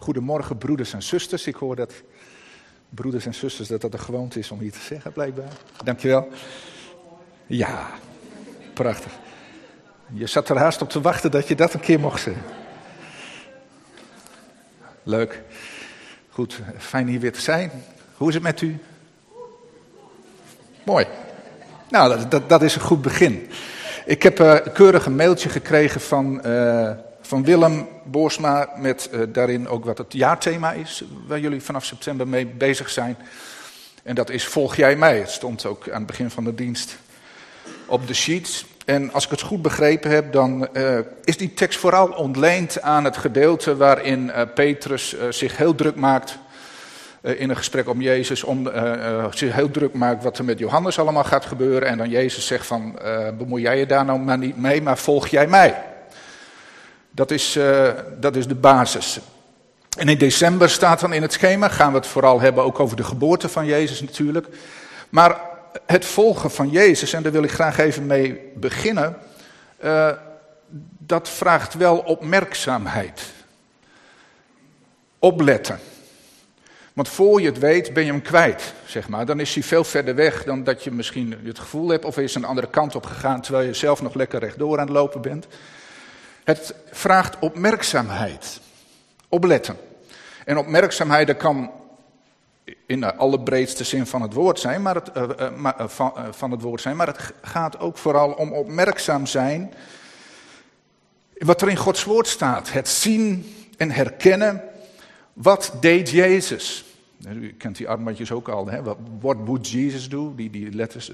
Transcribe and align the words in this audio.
Goedemorgen, 0.00 0.58
broeders 0.58 0.92
en 0.92 1.02
zusters. 1.02 1.46
Ik 1.46 1.54
hoor 1.54 1.76
dat 1.76 1.92
broeders 2.88 3.26
en 3.26 3.34
zusters 3.34 3.68
dat 3.68 3.80
dat 3.80 3.92
de 3.92 3.98
gewoonte 3.98 4.38
is 4.38 4.50
om 4.50 4.58
hier 4.58 4.72
te 4.72 4.80
zeggen, 4.80 5.12
blijkbaar. 5.12 5.52
Dankjewel. 5.84 6.28
Ja, 7.46 7.90
prachtig. 8.74 9.12
Je 10.12 10.26
zat 10.26 10.48
er 10.48 10.56
haast 10.56 10.82
op 10.82 10.88
te 10.88 11.00
wachten 11.00 11.30
dat 11.30 11.48
je 11.48 11.54
dat 11.54 11.74
een 11.74 11.80
keer 11.80 12.00
mocht 12.00 12.22
zeggen. 12.22 12.42
Leuk. 15.02 15.42
Goed, 16.28 16.60
fijn 16.78 17.06
hier 17.06 17.20
weer 17.20 17.32
te 17.32 17.40
zijn. 17.40 17.70
Hoe 18.16 18.28
is 18.28 18.34
het 18.34 18.42
met 18.42 18.60
u? 18.60 18.78
Mooi. 20.84 21.06
Nou, 21.90 22.28
dat, 22.28 22.48
dat, 22.48 22.62
is 22.62 22.74
een 22.74 22.80
goed 22.80 23.02
begin. 23.02 23.50
Ik 24.04 24.22
heb 24.22 24.40
uh, 24.40 24.56
keurig 24.74 25.06
een 25.06 25.16
mailtje 25.16 25.48
gekregen 25.48 26.00
van, 26.00 26.46
uh, 26.46 26.90
van 27.30 27.44
Willem 27.44 27.88
Boorsma 28.04 28.68
met 28.76 29.10
uh, 29.12 29.20
daarin 29.28 29.68
ook 29.68 29.84
wat 29.84 29.98
het 29.98 30.12
jaarthema 30.12 30.72
is, 30.72 31.04
waar 31.26 31.40
jullie 31.40 31.62
vanaf 31.62 31.84
september 31.84 32.28
mee 32.28 32.46
bezig 32.46 32.90
zijn. 32.90 33.16
En 34.02 34.14
dat 34.14 34.30
is 34.30 34.44
Volg 34.44 34.76
jij 34.76 34.96
mij. 34.96 35.18
Het 35.18 35.30
stond 35.30 35.66
ook 35.66 35.88
aan 35.88 35.98
het 35.98 36.06
begin 36.06 36.30
van 36.30 36.44
de 36.44 36.54
dienst 36.54 36.96
op 37.86 38.06
de 38.06 38.14
sheets. 38.14 38.64
En 38.84 39.12
als 39.12 39.24
ik 39.24 39.30
het 39.30 39.40
goed 39.40 39.62
begrepen 39.62 40.10
heb, 40.10 40.32
dan 40.32 40.68
is 41.24 41.36
die 41.36 41.54
tekst 41.54 41.78
vooral 41.78 42.08
ontleend 42.08 42.82
aan 42.82 43.04
het 43.04 43.16
gedeelte 43.16 43.76
waarin 43.76 44.32
Petrus 44.54 45.16
zich 45.30 45.56
heel 45.56 45.74
druk 45.74 45.94
maakt 45.94 46.38
in 47.20 47.50
een 47.50 47.56
gesprek 47.56 47.88
om 47.88 48.00
Jezus, 48.00 48.44
om 48.44 48.70
zich 49.30 49.54
heel 49.54 49.70
druk 49.70 49.94
maakt 49.94 50.22
wat 50.22 50.38
er 50.38 50.44
met 50.44 50.58
Johannes 50.58 50.98
allemaal 50.98 51.24
gaat 51.24 51.44
gebeuren. 51.44 51.88
En 51.88 51.98
dan 51.98 52.08
Jezus 52.08 52.46
zegt 52.46 52.66
van, 52.66 52.98
bemoei 53.38 53.62
jij 53.62 53.78
je 53.78 53.86
daar 53.86 54.04
nou 54.04 54.18
maar 54.18 54.38
niet 54.38 54.56
mee, 54.56 54.82
maar 54.82 54.98
volg 54.98 55.28
jij 55.28 55.46
mij. 55.46 55.89
Dat 57.10 57.30
is, 57.30 57.58
dat 58.20 58.36
is 58.36 58.46
de 58.46 58.54
basis. 58.54 59.20
En 59.98 60.08
in 60.08 60.18
december 60.18 60.70
staat 60.70 61.00
dan 61.00 61.12
in 61.12 61.22
het 61.22 61.32
schema, 61.32 61.68
gaan 61.68 61.92
we 61.92 61.98
het 61.98 62.06
vooral 62.06 62.40
hebben 62.40 62.64
ook 62.64 62.80
over 62.80 62.96
de 62.96 63.04
geboorte 63.04 63.48
van 63.48 63.66
Jezus 63.66 64.00
natuurlijk. 64.00 64.46
Maar 65.08 65.40
het 65.86 66.04
volgen 66.04 66.50
van 66.50 66.70
Jezus, 66.70 67.12
en 67.12 67.22
daar 67.22 67.32
wil 67.32 67.42
ik 67.42 67.50
graag 67.50 67.78
even 67.78 68.06
mee 68.06 68.40
beginnen, 68.54 69.16
dat 70.98 71.28
vraagt 71.28 71.74
wel 71.74 71.98
opmerkzaamheid. 71.98 73.22
Opletten. 75.18 75.78
Want 76.92 77.08
voor 77.08 77.40
je 77.40 77.46
het 77.46 77.58
weet 77.58 77.92
ben 77.92 78.04
je 78.04 78.10
hem 78.10 78.22
kwijt, 78.22 78.74
zeg 78.86 79.08
maar. 79.08 79.26
Dan 79.26 79.40
is 79.40 79.54
hij 79.54 79.62
veel 79.62 79.84
verder 79.84 80.14
weg 80.14 80.44
dan 80.44 80.64
dat 80.64 80.84
je 80.84 80.90
misschien 80.90 81.34
het 81.44 81.58
gevoel 81.58 81.88
hebt. 81.88 82.04
Of 82.04 82.18
is 82.18 82.34
een 82.34 82.44
andere 82.44 82.70
kant 82.70 82.94
op 82.94 83.06
gegaan 83.06 83.40
terwijl 83.40 83.66
je 83.66 83.74
zelf 83.74 84.02
nog 84.02 84.14
lekker 84.14 84.40
rechtdoor 84.40 84.78
aan 84.78 84.86
het 84.86 84.94
lopen 84.94 85.20
bent. 85.20 85.46
Het 86.50 86.74
vraagt 86.90 87.38
opmerkzaamheid. 87.38 88.60
Opletten. 89.28 89.76
En 90.44 90.58
opmerkzaamheid, 90.58 91.26
dat 91.26 91.36
kan 91.36 91.70
in 92.86 93.00
de 93.00 93.14
allerbreedste 93.14 93.84
zin 93.84 94.06
van 94.06 94.22
het 94.22 94.32
woord 94.32 94.60
zijn, 94.60 94.82
maar 94.82 94.94
het, 94.94 95.10
uh, 95.16 95.86
van, 95.86 96.12
uh, 96.16 96.24
van 96.30 96.50
het 96.50 96.62
woord 96.62 96.80
zijn. 96.80 96.96
Maar 96.96 97.06
het 97.06 97.32
gaat 97.42 97.78
ook 97.78 97.98
vooral 97.98 98.32
om 98.32 98.52
opmerkzaam 98.52 99.26
zijn. 99.26 99.74
Wat 101.38 101.62
er 101.62 101.68
in 101.68 101.76
Gods 101.76 102.04
woord 102.04 102.26
staat. 102.26 102.72
Het 102.72 102.88
zien 102.88 103.54
en 103.76 103.90
herkennen. 103.90 104.62
Wat 105.32 105.72
deed 105.80 106.10
Jezus? 106.10 106.84
U 107.28 107.52
kent 107.52 107.76
die 107.76 107.88
armbandjes 107.88 108.32
ook 108.32 108.48
al. 108.48 108.66
Hè? 108.66 108.82
What 109.20 109.36
would 109.44 109.68
Jesus 109.68 110.08
do? 110.08 110.34
Die, 110.34 110.50
die 110.50 110.74
letters. 110.74 111.12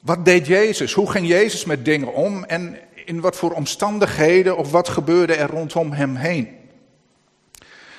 Wat 0.00 0.24
deed 0.24 0.46
Jezus? 0.46 0.92
Hoe 0.92 1.10
ging 1.10 1.26
Jezus 1.26 1.64
met 1.64 1.84
dingen 1.84 2.14
om? 2.14 2.44
En 2.44 2.78
in 3.10 3.20
wat 3.20 3.36
voor 3.36 3.52
omstandigheden 3.52 4.56
of 4.56 4.70
wat 4.70 4.88
gebeurde 4.88 5.34
er 5.34 5.50
rondom 5.50 5.92
hem 5.92 6.14
heen? 6.14 6.48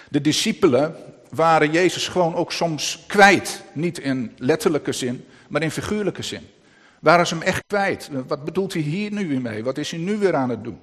De 0.10 0.22
discipelen 0.22 0.96
waren 1.30 1.72
Jezus 1.72 2.08
gewoon 2.08 2.36
ook 2.36 2.52
soms 2.52 3.04
kwijt. 3.08 3.64
Niet 3.74 4.00
in 4.00 4.34
letterlijke 4.38 4.92
zin, 4.92 5.26
maar 5.50 5.62
in 5.62 5.72
figuurlijke 5.72 6.22
zin. 6.22 6.48
Waren 7.00 7.28
ze 7.28 7.34
hem 7.34 7.44
echt 7.44 7.64
kwijt? 7.68 8.10
Wat 8.28 8.46
bedoelt 8.46 8.74
hij 8.74 8.82
hier 8.82 9.12
nu 9.12 9.28
weer 9.28 9.42
mee? 9.42 9.64
Wat 9.64 9.78
is 9.78 9.92
hij 9.92 10.00
nu 10.00 10.18
weer 10.18 10.36
aan 10.36 10.50
het 10.50 10.64
doen? 10.64 10.80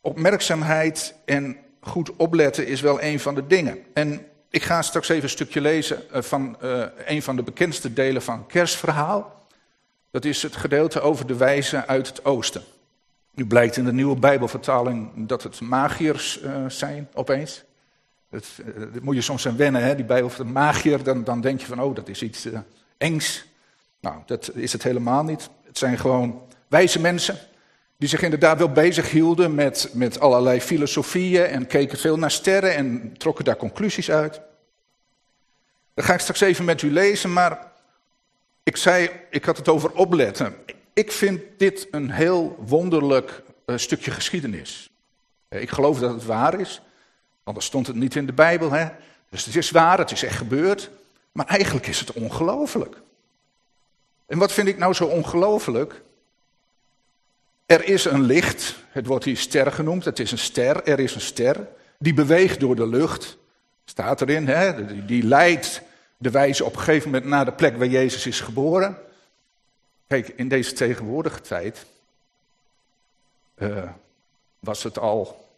Opmerkzaamheid 0.00 1.14
en 1.24 1.56
goed 1.80 2.16
opletten 2.16 2.66
is 2.66 2.80
wel 2.80 3.02
een 3.02 3.20
van 3.20 3.34
de 3.34 3.46
dingen. 3.46 3.78
En 3.94 4.26
ik 4.50 4.62
ga 4.62 4.82
straks 4.82 5.08
even 5.08 5.22
een 5.22 5.28
stukje 5.28 5.60
lezen 5.60 6.10
eh, 6.10 6.22
van 6.22 6.56
uh, 6.62 6.84
een 7.06 7.22
van 7.22 7.36
de 7.36 7.42
bekendste 7.42 7.92
delen 7.92 8.22
van 8.22 8.46
kerstverhaal. 8.46 9.46
Dat 10.10 10.24
is 10.24 10.42
het 10.42 10.56
gedeelte 10.56 11.00
over 11.00 11.26
de 11.26 11.36
wijzen 11.36 11.88
uit 11.88 12.06
het 12.06 12.24
oosten. 12.24 12.62
Nu 13.34 13.46
blijkt 13.46 13.76
in 13.76 13.84
de 13.84 13.92
nieuwe 13.92 14.16
Bijbelvertaling 14.16 15.10
dat 15.26 15.42
het 15.42 15.60
magiërs 15.60 16.42
uh, 16.42 16.68
zijn 16.68 17.08
opeens. 17.14 17.64
Dat, 18.30 18.46
uh, 18.66 18.92
dat, 18.92 19.02
moet 19.02 19.14
je 19.14 19.20
soms 19.20 19.46
aan 19.46 19.56
wennen, 19.56 19.82
hè? 19.82 19.94
die 19.94 20.04
Bijbel 20.04 20.30
magier, 20.44 21.02
dan, 21.02 21.24
dan 21.24 21.40
denk 21.40 21.60
je 21.60 21.66
van 21.66 21.80
oh 21.80 21.94
dat 21.94 22.08
is 22.08 22.22
iets 22.22 22.48
engs. 22.96 23.44
Nou, 24.00 24.16
dat 24.26 24.50
is 24.54 24.72
het 24.72 24.82
helemaal 24.82 25.24
niet. 25.24 25.50
Het 25.64 25.78
zijn 25.78 25.98
gewoon 25.98 26.42
wijze 26.68 27.00
mensen 27.00 27.38
die 27.96 28.08
zich 28.08 28.22
inderdaad 28.22 28.58
wel 28.58 28.72
bezig 28.72 29.10
hielden 29.10 29.54
met, 29.54 29.90
met 29.92 30.20
allerlei 30.20 30.60
filosofieën 30.60 31.44
en 31.44 31.66
keken 31.66 31.98
veel 31.98 32.18
naar 32.18 32.30
sterren 32.30 32.74
en 32.74 33.14
trokken 33.18 33.44
daar 33.44 33.56
conclusies 33.56 34.10
uit. 34.10 34.40
Dat 35.94 36.04
ga 36.04 36.14
ik 36.14 36.20
straks 36.20 36.40
even 36.40 36.64
met 36.64 36.82
u 36.82 36.92
lezen, 36.92 37.32
maar 37.32 37.72
ik 38.62 38.76
zei, 38.76 39.10
ik 39.30 39.44
had 39.44 39.56
het 39.56 39.68
over 39.68 39.92
opletten. 39.92 40.54
Ik 40.92 41.12
vind 41.12 41.40
dit 41.56 41.88
een 41.90 42.10
heel 42.10 42.56
wonderlijk 42.66 43.42
uh, 43.66 43.76
stukje 43.76 44.10
geschiedenis. 44.10 44.90
Ik 45.48 45.70
geloof 45.70 45.98
dat 45.98 46.12
het 46.12 46.24
waar 46.24 46.60
is, 46.60 46.82
anders 47.44 47.66
stond 47.66 47.86
het 47.86 47.96
niet 47.96 48.16
in 48.16 48.26
de 48.26 48.32
Bijbel. 48.32 48.70
Hè? 48.70 48.88
Dus 49.28 49.44
het 49.44 49.56
is 49.56 49.70
waar, 49.70 49.98
het 49.98 50.10
is 50.10 50.22
echt 50.22 50.36
gebeurd, 50.36 50.90
maar 51.32 51.46
eigenlijk 51.46 51.86
is 51.86 52.00
het 52.00 52.12
ongelooflijk. 52.12 52.96
En 54.26 54.38
wat 54.38 54.52
vind 54.52 54.68
ik 54.68 54.78
nou 54.78 54.94
zo 54.94 55.04
ongelooflijk? 55.04 56.02
Er 57.66 57.84
is 57.84 58.04
een 58.04 58.22
licht, 58.22 58.76
het 58.88 59.06
wordt 59.06 59.24
hier 59.24 59.36
ster 59.36 59.72
genoemd, 59.72 60.04
het 60.04 60.18
is 60.18 60.32
een 60.32 60.38
ster, 60.38 60.84
er 60.84 61.00
is 61.00 61.14
een 61.14 61.20
ster, 61.20 61.68
die 61.98 62.14
beweegt 62.14 62.60
door 62.60 62.76
de 62.76 62.86
lucht, 62.86 63.38
staat 63.84 64.20
erin, 64.20 64.46
hè? 64.46 64.86
die 65.06 65.22
leidt 65.22 65.82
de 66.16 66.30
wijze 66.30 66.64
op 66.64 66.72
een 66.72 66.78
gegeven 66.78 67.10
moment 67.10 67.30
naar 67.30 67.44
de 67.44 67.52
plek 67.52 67.76
waar 67.76 67.86
Jezus 67.86 68.26
is 68.26 68.40
geboren. 68.40 68.98
Kijk, 70.12 70.28
in 70.36 70.48
deze 70.48 70.72
tegenwoordige 70.72 71.40
tijd 71.40 71.86
uh, 73.58 73.82
was 74.58 74.82
het 74.82 74.98
al 74.98 75.48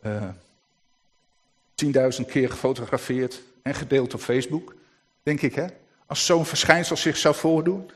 eh, 0.00 0.22
10.000 1.84 2.26
keer 2.26 2.50
gefotografeerd 2.50 3.40
en 3.62 3.74
gedeeld 3.74 4.14
op 4.14 4.20
Facebook, 4.20 4.74
denk 5.22 5.40
ik 5.40 5.54
hè. 5.54 5.66
Als 6.06 6.26
zo'n 6.26 6.46
verschijnsel 6.46 6.96
zich 6.96 7.16
zou 7.16 7.34
voordoen, 7.34 7.90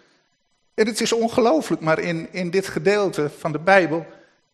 en 0.75 0.87
het 0.87 1.01
is 1.01 1.13
ongelooflijk, 1.13 1.83
maar 1.83 1.99
in, 1.99 2.33
in 2.33 2.51
dit 2.51 2.67
gedeelte 2.67 3.31
van 3.31 3.53
de 3.53 3.59
Bijbel 3.59 4.07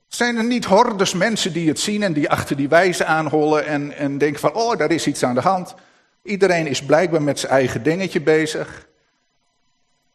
zijn 0.09 0.37
er 0.37 0.45
niet 0.45 0.65
hordes 0.65 1.15
mensen 1.15 1.53
die 1.53 1.69
het 1.69 1.81
zien 1.81 2.03
en 2.03 2.13
die 2.13 2.31
achter 2.31 2.57
die 2.57 2.69
wijze 2.69 3.05
aanhollen 3.05 3.67
en, 3.67 3.93
en 3.93 4.19
denken 4.19 4.41
van, 4.41 4.55
oh, 4.55 4.79
daar 4.79 4.91
is 4.91 5.07
iets 5.07 5.23
aan 5.23 5.35
de 5.35 5.41
hand. 5.41 5.75
Iedereen 6.23 6.67
is 6.67 6.85
blijkbaar 6.85 7.23
met 7.23 7.39
zijn 7.39 7.53
eigen 7.53 7.83
dingetje 7.83 8.21
bezig. 8.21 8.87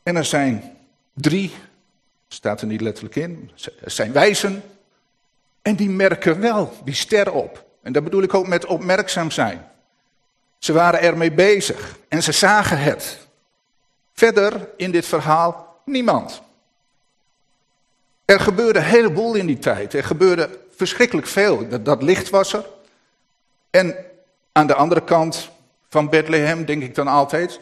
En 0.04 0.16
er 0.16 0.26
zijn 0.26 0.78
drie, 1.22 1.54
staat 2.28 2.62
er 2.62 2.68
niet 2.68 2.82
letterlijk 2.82 3.16
in, 3.16 3.52
zijn 3.86 4.12
wijzen. 4.12 4.64
En 5.62 5.76
die 5.76 5.90
merken 5.90 6.40
wel 6.40 6.74
die 6.84 6.94
ster 6.94 7.32
op. 7.32 7.66
En 7.82 7.94
dat 7.94 8.04
bedoel 8.04 8.24
ik 8.24 8.34
ook 8.34 8.48
met 8.48 8.66
opmerkzaam 8.66 9.32
zijn. 9.32 9.66
Ze 10.58 10.74
waren 10.74 11.02
ermee 11.02 11.32
bezig 11.32 11.98
en 12.08 12.24
ze 12.24 12.32
zagen 12.32 12.80
het. 12.80 13.28
Verder 14.14 14.70
in 14.78 14.92
dit 14.92 15.06
verhaal 15.06 15.70
Niemand. 15.90 16.42
Er 18.26 18.40
gebeurde 18.40 18.80
een 18.80 18.86
heleboel 18.86 19.36
in 19.36 19.46
die 19.46 19.60
tijd. 19.60 19.94
Er 19.94 20.04
gebeurde 20.04 20.60
verschrikkelijk 20.76 21.28
veel. 21.28 21.68
Dat, 21.68 21.86
dat 21.86 22.04
licht 22.04 22.30
was 22.30 22.54
er. 22.54 22.66
En 23.70 23.96
aan 24.52 24.68
de 24.68 24.76
andere 24.76 25.04
kant 25.04 25.50
van 25.90 26.10
Bethlehem, 26.10 26.66
denk 26.66 26.84
ik 26.84 26.96
dan 26.96 27.08
altijd, 27.08 27.60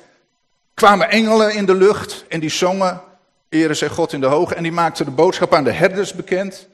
kwamen 0.73 1.09
engelen 1.09 1.53
in 1.53 1.65
de 1.65 1.75
lucht 1.75 2.25
en 2.27 2.39
die 2.39 2.49
zongen, 2.49 3.01
ere 3.49 3.73
zij 3.73 3.89
God 3.89 4.13
in 4.13 4.21
de 4.21 4.27
hoge, 4.27 4.55
en 4.55 4.63
die 4.63 4.71
maakten 4.71 5.05
de 5.05 5.11
boodschap 5.11 5.53
aan 5.53 5.63
de 5.63 5.71
herders 5.71 6.13
bekend. 6.13 6.67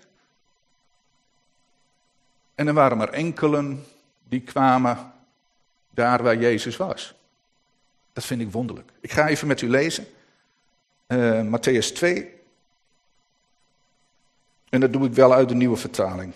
En 2.55 2.67
er 2.67 2.73
waren 2.73 2.97
maar 2.97 3.09
enkelen 3.09 3.85
die 4.23 4.41
kwamen 4.41 5.13
daar 5.89 6.23
waar 6.23 6.37
Jezus 6.37 6.77
was. 6.77 7.13
Dat 8.13 8.25
vind 8.25 8.41
ik 8.41 8.51
wonderlijk. 8.51 8.91
Ik 9.01 9.11
ga 9.11 9.27
even 9.27 9.47
met 9.47 9.61
u 9.61 9.69
lezen 9.69 10.07
uh, 11.07 11.41
Matthäus 11.41 11.93
2. 11.93 12.33
En 14.69 14.79
dat 14.79 14.93
doe 14.93 15.05
ik 15.05 15.13
wel 15.13 15.33
uit 15.33 15.49
de 15.49 15.55
nieuwe 15.55 15.77
vertaling. 15.77 16.33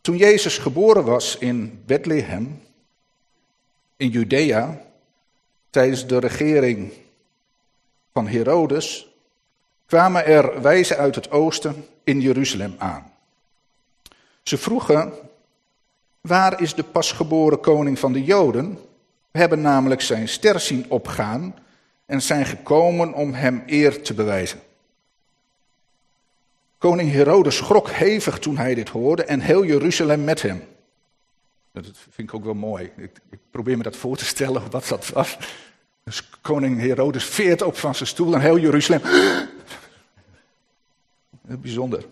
Toen 0.00 0.16
Jezus 0.16 0.58
geboren 0.58 1.04
was 1.04 1.36
in 1.38 1.82
Bethlehem, 1.86 2.62
in 3.96 4.08
Judea, 4.08 4.82
tijdens 5.70 6.06
de 6.06 6.18
regering 6.18 6.92
van 8.18 8.26
Herodes, 8.26 9.08
kwamen 9.86 10.26
er 10.26 10.62
wijzen 10.62 10.96
uit 10.96 11.14
het 11.14 11.30
oosten 11.30 11.86
in 12.04 12.20
Jeruzalem 12.20 12.74
aan. 12.78 13.12
Ze 14.42 14.58
vroegen, 14.58 15.12
waar 16.20 16.60
is 16.60 16.74
de 16.74 16.82
pasgeboren 16.82 17.60
koning 17.60 17.98
van 17.98 18.12
de 18.12 18.24
Joden? 18.24 18.78
We 19.30 19.38
hebben 19.38 19.60
namelijk 19.60 20.00
zijn 20.00 20.28
ster 20.28 20.60
zien 20.60 20.86
opgaan 20.88 21.54
en 22.06 22.22
zijn 22.22 22.46
gekomen 22.46 23.12
om 23.12 23.32
hem 23.32 23.62
eer 23.66 24.02
te 24.02 24.14
bewijzen. 24.14 24.60
Koning 26.78 27.12
Herodes 27.12 27.56
schrok 27.56 27.90
hevig 27.90 28.38
toen 28.38 28.56
hij 28.56 28.74
dit 28.74 28.88
hoorde 28.88 29.24
en 29.24 29.40
heel 29.40 29.64
Jeruzalem 29.64 30.24
met 30.24 30.42
hem. 30.42 30.62
Dat 31.72 31.84
vind 32.10 32.28
ik 32.28 32.34
ook 32.34 32.44
wel 32.44 32.54
mooi. 32.54 32.90
Ik, 32.96 33.38
probeer 33.50 33.76
me 33.76 33.82
dat 33.82 33.96
voor 33.96 34.16
te 34.16 34.24
stellen 34.24 34.70
wat 34.70 34.88
dat 34.88 35.08
was. 35.08 35.38
Dus 36.08 36.28
koning 36.40 36.80
Herodes 36.80 37.24
veert 37.24 37.62
op 37.62 37.76
van 37.76 37.94
zijn 37.94 38.08
stoel 38.08 38.34
en 38.34 38.40
heel 38.40 38.58
Jeruzalem. 38.58 39.02
Bijzonder. 41.62 42.04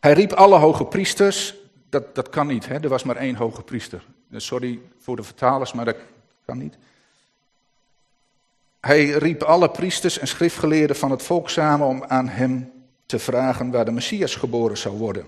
Hij 0.00 0.12
riep 0.12 0.32
alle 0.32 0.58
hoge 0.58 0.84
priesters. 0.84 1.54
Dat, 1.88 2.14
dat 2.14 2.28
kan 2.28 2.46
niet, 2.46 2.66
hè? 2.68 2.74
er 2.74 2.88
was 2.88 3.02
maar 3.02 3.16
één 3.16 3.34
hoge 3.34 3.62
priester. 3.62 4.04
Sorry 4.32 4.78
voor 4.98 5.16
de 5.16 5.22
vertalers, 5.22 5.72
maar 5.72 5.84
dat 5.84 5.96
kan 6.44 6.58
niet. 6.58 6.74
Hij 8.80 9.04
riep 9.04 9.42
alle 9.42 9.70
priesters 9.70 10.18
en 10.18 10.28
schriftgeleerden 10.28 10.96
van 10.96 11.10
het 11.10 11.22
volk 11.22 11.50
samen 11.50 11.86
om 11.86 12.04
aan 12.04 12.28
hem 12.28 12.72
te 13.06 13.18
vragen 13.18 13.70
waar 13.70 13.84
de 13.84 13.92
Messias 13.92 14.34
geboren 14.34 14.78
zou 14.78 14.96
worden. 14.96 15.26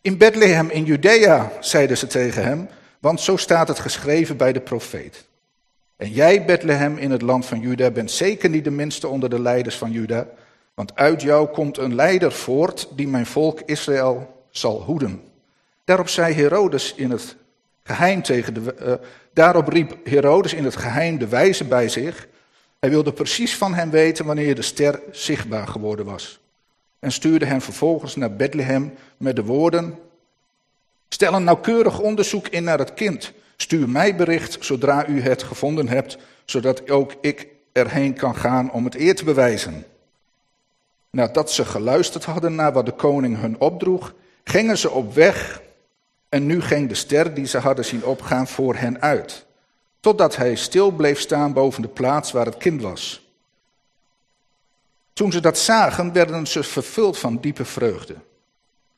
In 0.00 0.18
Bethlehem 0.18 0.70
in 0.70 0.84
Judea, 0.84 1.52
zeiden 1.60 1.98
ze 1.98 2.06
tegen 2.06 2.44
hem, 2.44 2.68
want 2.98 3.20
zo 3.20 3.36
staat 3.36 3.68
het 3.68 3.78
geschreven 3.78 4.36
bij 4.36 4.52
de 4.52 4.60
profeet. 4.60 5.30
En 6.02 6.10
jij, 6.10 6.44
Bethlehem, 6.44 6.96
in 6.96 7.10
het 7.10 7.22
land 7.22 7.46
van 7.46 7.60
Juda, 7.60 7.90
bent 7.90 8.10
zeker 8.10 8.50
niet 8.50 8.64
de 8.64 8.70
minste 8.70 9.08
onder 9.08 9.30
de 9.30 9.40
leiders 9.40 9.76
van 9.76 9.90
Juda, 9.90 10.26
want 10.74 10.96
uit 10.96 11.22
jou 11.22 11.48
komt 11.48 11.78
een 11.78 11.94
leider 11.94 12.32
voort 12.32 12.88
die 12.96 13.08
mijn 13.08 13.26
volk 13.26 13.60
Israël 13.60 14.44
zal 14.50 14.82
hoeden. 14.82 15.22
Daarop 15.84 16.08
zei 16.08 16.34
Herodes 16.34 16.94
in 16.94 17.10
het 17.10 17.36
geheim 17.82 18.22
tegen 18.22 18.54
de, 18.54 18.74
uh, 18.82 18.92
daarop 19.32 19.68
riep 19.68 19.96
Herodes 20.04 20.54
in 20.54 20.64
het 20.64 20.76
geheim 20.76 21.18
de 21.18 21.28
wijze 21.28 21.64
bij 21.64 21.88
zich. 21.88 22.28
Hij 22.78 22.90
wilde 22.90 23.12
precies 23.12 23.56
van 23.56 23.74
hem 23.74 23.90
weten 23.90 24.26
wanneer 24.26 24.54
de 24.54 24.62
ster 24.62 25.00
zichtbaar 25.10 25.66
geworden 25.66 26.04
was. 26.04 26.40
En 26.98 27.12
stuurde 27.12 27.46
hem 27.46 27.60
vervolgens 27.60 28.16
naar 28.16 28.36
Bethlehem 28.36 28.94
met 29.16 29.36
de 29.36 29.44
woorden: 29.44 29.98
Stel 31.08 31.34
een 31.34 31.44
nauwkeurig 31.44 32.00
onderzoek 32.00 32.48
in 32.48 32.64
naar 32.64 32.78
het 32.78 32.94
kind. 32.94 33.32
Stuur 33.62 33.88
mij 33.88 34.16
bericht 34.16 34.56
zodra 34.60 35.06
u 35.06 35.20
het 35.20 35.42
gevonden 35.42 35.88
hebt, 35.88 36.18
zodat 36.44 36.90
ook 36.90 37.14
ik 37.20 37.46
erheen 37.72 38.14
kan 38.14 38.36
gaan 38.36 38.72
om 38.72 38.84
het 38.84 38.94
eer 38.94 39.14
te 39.14 39.24
bewijzen. 39.24 39.86
Nadat 41.10 41.50
ze 41.52 41.64
geluisterd 41.64 42.24
hadden 42.24 42.54
naar 42.54 42.72
wat 42.72 42.86
de 42.86 42.92
koning 42.92 43.40
hun 43.40 43.60
opdroeg, 43.60 44.14
gingen 44.44 44.78
ze 44.78 44.90
op 44.90 45.14
weg 45.14 45.62
en 46.28 46.46
nu 46.46 46.60
ging 46.60 46.88
de 46.88 46.94
ster 46.94 47.34
die 47.34 47.46
ze 47.46 47.58
hadden 47.58 47.84
zien 47.84 48.04
opgaan 48.04 48.48
voor 48.48 48.74
hen 48.74 49.02
uit, 49.02 49.46
totdat 50.00 50.36
hij 50.36 50.54
stil 50.54 50.90
bleef 50.90 51.20
staan 51.20 51.52
boven 51.52 51.82
de 51.82 51.88
plaats 51.88 52.32
waar 52.32 52.46
het 52.46 52.56
kind 52.56 52.82
was. 52.82 53.26
Toen 55.12 55.32
ze 55.32 55.40
dat 55.40 55.58
zagen, 55.58 56.12
werden 56.12 56.46
ze 56.46 56.62
vervuld 56.62 57.18
van 57.18 57.40
diepe 57.40 57.64
vreugde. 57.64 58.14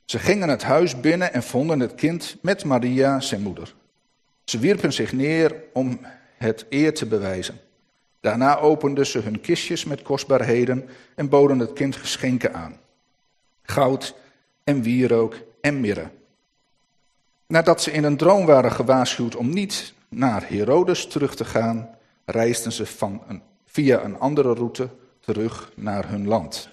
Ze 0.04 0.18
gingen 0.18 0.48
het 0.48 0.62
huis 0.62 1.00
binnen 1.00 1.32
en 1.32 1.42
vonden 1.42 1.80
het 1.80 1.94
kind 1.94 2.36
met 2.42 2.64
Maria, 2.64 3.20
zijn 3.20 3.42
moeder. 3.42 3.74
Ze 4.44 4.58
wierpen 4.58 4.92
zich 4.92 5.12
neer 5.12 5.62
om 5.72 6.00
het 6.36 6.66
eer 6.68 6.94
te 6.94 7.06
bewijzen. 7.06 7.60
Daarna 8.20 8.58
openden 8.58 9.06
ze 9.06 9.18
hun 9.18 9.40
kistjes 9.40 9.84
met 9.84 10.02
kostbaarheden 10.02 10.88
en 11.14 11.28
boden 11.28 11.58
het 11.58 11.72
kind 11.72 11.96
geschenken 11.96 12.54
aan: 12.54 12.80
goud 13.62 14.14
en 14.64 14.82
wierook 14.82 15.36
en 15.60 15.80
mirre. 15.80 16.10
Nadat 17.46 17.82
ze 17.82 17.90
in 17.90 18.04
een 18.04 18.16
droom 18.16 18.46
waren 18.46 18.72
gewaarschuwd 18.72 19.36
om 19.36 19.48
niet 19.48 19.94
naar 20.08 20.48
Herodes 20.48 21.06
terug 21.06 21.34
te 21.36 21.44
gaan, 21.44 21.88
reisden 22.24 22.72
ze 22.72 22.86
van 22.86 23.22
een, 23.28 23.42
via 23.66 24.04
een 24.04 24.18
andere 24.18 24.54
route 24.54 24.88
terug 25.20 25.72
naar 25.74 26.08
hun 26.08 26.26
land. 26.26 26.68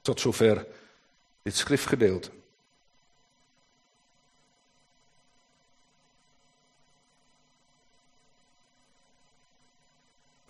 Tot 0.00 0.20
zover 0.20 0.66
dit 1.42 1.56
schriftgedeelte. 1.56 2.30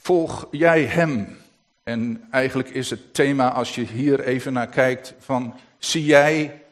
Volg 0.04 0.46
jij 0.50 0.84
hem? 0.84 1.38
En 1.82 2.28
eigenlijk 2.30 2.68
is 2.68 2.90
het 2.90 3.14
thema, 3.14 3.52
als 3.52 3.74
je 3.74 3.82
hier 3.82 4.20
even 4.20 4.52
naar 4.52 4.66
kijkt, 4.66 5.14
van 5.18 5.60
zie 5.78 6.04
jij 6.04 6.62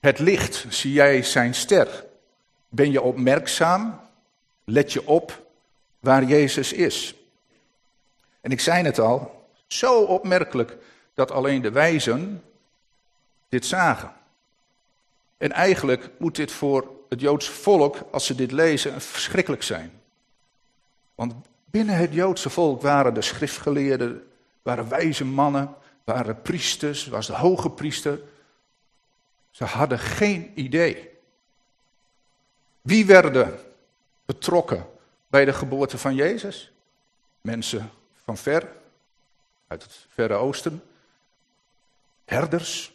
het 0.00 0.18
licht? 0.18 0.66
Zie 0.68 0.92
jij 0.92 1.22
zijn 1.22 1.54
ster? 1.54 2.04
Ben 2.68 2.90
je 2.90 3.02
opmerkzaam? 3.02 4.00
Let 4.64 4.92
je 4.92 5.06
op 5.06 5.46
waar 6.00 6.24
Jezus 6.24 6.72
is? 6.72 7.14
En 8.40 8.50
ik 8.50 8.60
zei 8.60 8.84
het 8.84 8.98
al, 8.98 9.48
zo 9.66 10.02
opmerkelijk 10.02 10.76
dat 11.14 11.30
alleen 11.30 11.62
de 11.62 11.70
wijzen 11.70 12.42
dit 13.48 13.66
zagen. 13.66 14.12
En 15.36 15.52
eigenlijk 15.52 16.10
moet 16.18 16.36
dit 16.36 16.52
voor 16.52 16.90
het 17.08 17.20
Joodse 17.20 17.52
volk, 17.52 17.96
als 18.10 18.26
ze 18.26 18.34
dit 18.34 18.52
lezen, 18.52 19.00
verschrikkelijk 19.00 19.62
zijn. 19.62 19.92
Want 21.14 21.34
binnen 21.70 21.96
het 21.96 22.12
Joodse 22.12 22.50
volk 22.50 22.82
waren 22.82 23.14
de 23.14 23.22
schriftgeleerden, 23.22 24.28
waren 24.62 24.88
wijze 24.88 25.24
mannen, 25.24 25.74
waren 26.04 26.42
priesters, 26.42 27.06
was 27.06 27.26
de 27.26 27.32
hoge 27.32 27.70
priester. 27.70 28.20
Ze 29.50 29.64
hadden 29.64 29.98
geen 29.98 30.52
idee. 30.54 31.10
Wie 32.80 33.06
werden 33.06 33.58
betrokken 34.24 34.86
bij 35.26 35.44
de 35.44 35.52
geboorte 35.52 35.98
van 35.98 36.14
Jezus? 36.14 36.72
Mensen 37.40 37.90
van 38.24 38.36
ver, 38.36 38.68
uit 39.66 39.82
het 39.82 40.06
Verre 40.08 40.34
Oosten. 40.34 40.82
Herders, 42.24 42.92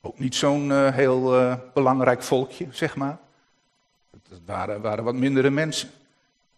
ook 0.00 0.18
niet 0.18 0.34
zo'n 0.34 0.70
uh, 0.70 0.94
heel 0.94 1.40
uh, 1.40 1.54
belangrijk 1.74 2.22
volkje, 2.22 2.66
zeg 2.70 2.96
maar. 2.96 3.18
Dat 4.10 4.40
waren, 4.44 4.80
waren 4.80 5.04
wat 5.04 5.14
mindere 5.14 5.50
mensen. 5.50 5.90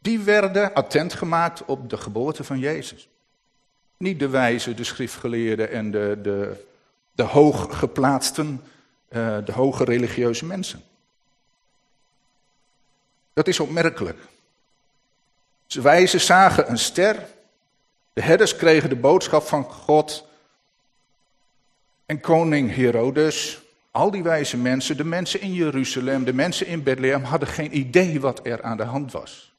Die 0.00 0.18
werden 0.18 0.74
attent 0.74 1.12
gemaakt 1.12 1.64
op 1.64 1.90
de 1.90 1.96
geboorte 1.96 2.44
van 2.44 2.58
Jezus. 2.58 3.08
Niet 3.96 4.18
de 4.18 4.28
wijzen, 4.28 4.76
de 4.76 4.84
schriftgeleerden 4.84 5.70
en 5.70 5.90
de, 5.90 6.18
de, 6.22 6.66
de 7.12 7.22
hooggeplaatsten, 7.22 8.60
uh, 9.08 9.38
de 9.44 9.52
hoge 9.52 9.84
religieuze 9.84 10.44
mensen. 10.44 10.82
Dat 13.32 13.48
is 13.48 13.60
opmerkelijk. 13.60 14.18
De 15.66 15.80
wijzen 15.80 16.20
zagen 16.20 16.70
een 16.70 16.78
ster. 16.78 17.26
De 18.12 18.22
herders 18.22 18.56
kregen 18.56 18.88
de 18.88 18.96
boodschap 18.96 19.42
van 19.42 19.64
God 19.64 20.28
en 22.06 22.20
koning 22.20 22.74
Herodes, 22.74 23.60
al 23.90 24.10
die 24.10 24.22
wijze 24.22 24.56
mensen, 24.56 24.96
de 24.96 25.04
mensen 25.04 25.40
in 25.40 25.52
Jeruzalem, 25.52 26.24
de 26.24 26.32
mensen 26.32 26.66
in 26.66 26.82
Bethlehem, 26.82 27.22
hadden 27.22 27.48
geen 27.48 27.76
idee 27.76 28.20
wat 28.20 28.40
er 28.46 28.62
aan 28.62 28.76
de 28.76 28.84
hand 28.84 29.12
was. 29.12 29.49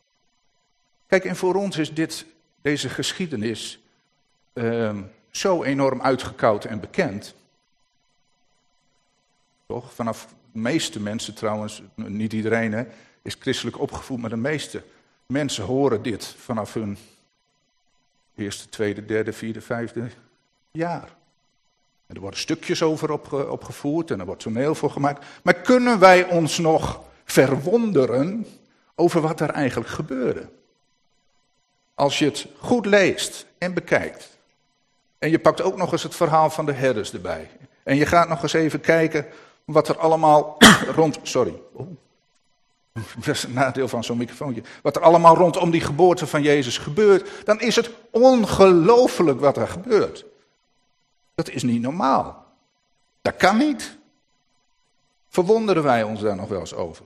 Kijk, 1.12 1.25
en 1.25 1.36
voor 1.36 1.56
ons 1.56 1.77
is 1.77 1.94
dit, 1.94 2.25
deze 2.62 2.89
geschiedenis 2.89 3.80
uh, 4.53 4.98
zo 5.32 5.63
enorm 5.63 6.01
uitgekoud 6.01 6.65
en 6.65 6.80
bekend. 6.80 7.36
Toch? 9.68 9.94
Vanaf 9.94 10.27
de 10.51 10.60
meeste 10.60 11.00
mensen 11.00 11.34
trouwens, 11.34 11.82
niet 11.96 12.34
iedereen 12.34 12.72
hè, 12.72 12.84
is 13.22 13.36
christelijk 13.39 13.80
opgevoed, 13.80 14.20
maar 14.20 14.30
de 14.30 14.36
meeste 14.36 14.84
mensen 15.25 15.63
horen 15.63 16.01
dit 16.01 16.25
vanaf 16.25 16.74
hun 16.74 16.98
eerste, 18.36 18.70
tweede, 18.70 19.06
derde, 19.06 19.34
vierde, 19.34 19.62
vijfde 19.62 20.10
jaar 20.72 21.15
er 22.08 22.20
worden 22.20 22.39
stukjes 22.39 22.82
over 22.82 23.12
opgevoerd 23.50 24.12
en 24.12 24.20
er 24.20 24.25
wordt 24.25 24.41
toneel 24.41 24.75
voor 24.75 24.89
gemaakt. 24.89 25.25
Maar 25.44 25.53
kunnen 25.53 26.00
wij 26.00 26.30
ons 26.30 26.58
nog 26.58 27.03
verwonderen 27.25 28.46
over 28.96 29.22
wat 29.22 29.39
er 29.39 29.50
eigenlijk 29.50 29.89
gebeurde? 29.89 30.50
Als 32.01 32.20
je 32.20 32.25
het 32.25 32.48
goed 32.60 32.86
leest 32.86 33.46
en 33.58 33.74
bekijkt. 33.74 34.38
En 35.17 35.29
je 35.29 35.39
pakt 35.39 35.62
ook 35.62 35.77
nog 35.77 35.91
eens 35.91 36.03
het 36.03 36.15
verhaal 36.15 36.50
van 36.50 36.65
de 36.65 36.72
herders 36.72 37.13
erbij. 37.13 37.50
En 37.84 37.96
je 37.96 38.05
gaat 38.05 38.29
nog 38.29 38.43
eens 38.43 38.53
even 38.53 38.79
kijken 38.79 39.25
wat 39.65 39.88
er 39.88 39.98
allemaal 39.98 40.58
rond. 40.96 41.20
Sorry. 41.22 41.62
Oh. 41.74 41.88
Dat 43.25 43.36
is 43.36 43.43
een 43.43 43.53
nadeel 43.53 43.88
van 43.88 44.03
zo'n 44.03 44.17
microfoontje. 44.17 44.63
Wat 44.81 44.96
er 44.96 45.01
allemaal 45.01 45.36
rondom 45.36 45.72
die 45.72 45.81
geboorte 45.81 46.27
van 46.27 46.41
Jezus 46.41 46.77
gebeurt. 46.77 47.46
Dan 47.46 47.60
is 47.60 47.75
het 47.75 47.91
ongelooflijk 48.10 49.39
wat 49.39 49.58
er 49.58 49.67
gebeurt. 49.67 50.25
Dat 51.36 51.50
is 51.50 51.63
niet 51.63 51.81
normaal. 51.81 52.46
Dat 53.22 53.36
kan 53.36 53.58
niet. 53.58 53.98
Verwonderen 55.29 55.84
wij 55.84 56.03
ons 56.03 56.22
daar 56.22 56.36
nog 56.36 56.50
wel 56.50 56.60
eens 56.60 56.74
over? 56.74 57.05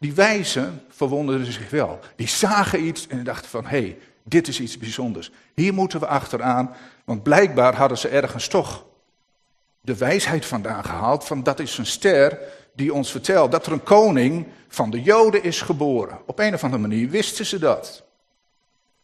Die 0.00 0.12
wijzen 0.12 0.82
verwonderden 0.88 1.52
zich 1.52 1.70
wel. 1.70 1.98
Die 2.16 2.28
zagen 2.28 2.84
iets 2.84 3.06
en 3.06 3.24
dachten 3.24 3.50
van, 3.50 3.64
hé, 3.64 3.68
hey, 3.80 3.98
dit 4.22 4.48
is 4.48 4.60
iets 4.60 4.78
bijzonders. 4.78 5.30
Hier 5.54 5.74
moeten 5.74 6.00
we 6.00 6.06
achteraan, 6.06 6.74
want 7.04 7.22
blijkbaar 7.22 7.74
hadden 7.74 7.98
ze 7.98 8.08
ergens 8.08 8.48
toch 8.48 8.86
de 9.80 9.96
wijsheid 9.96 10.46
vandaan 10.46 10.84
gehaald. 10.84 11.24
Van 11.24 11.42
dat 11.42 11.58
is 11.58 11.78
een 11.78 11.86
ster 11.86 12.38
die 12.72 12.94
ons 12.94 13.10
vertelt 13.10 13.52
dat 13.52 13.66
er 13.66 13.72
een 13.72 13.82
koning 13.82 14.46
van 14.68 14.90
de 14.90 15.02
Joden 15.02 15.42
is 15.42 15.60
geboren. 15.60 16.18
Op 16.26 16.38
een 16.38 16.54
of 16.54 16.64
andere 16.64 16.82
manier 16.82 17.08
wisten 17.08 17.46
ze 17.46 17.58
dat. 17.58 18.04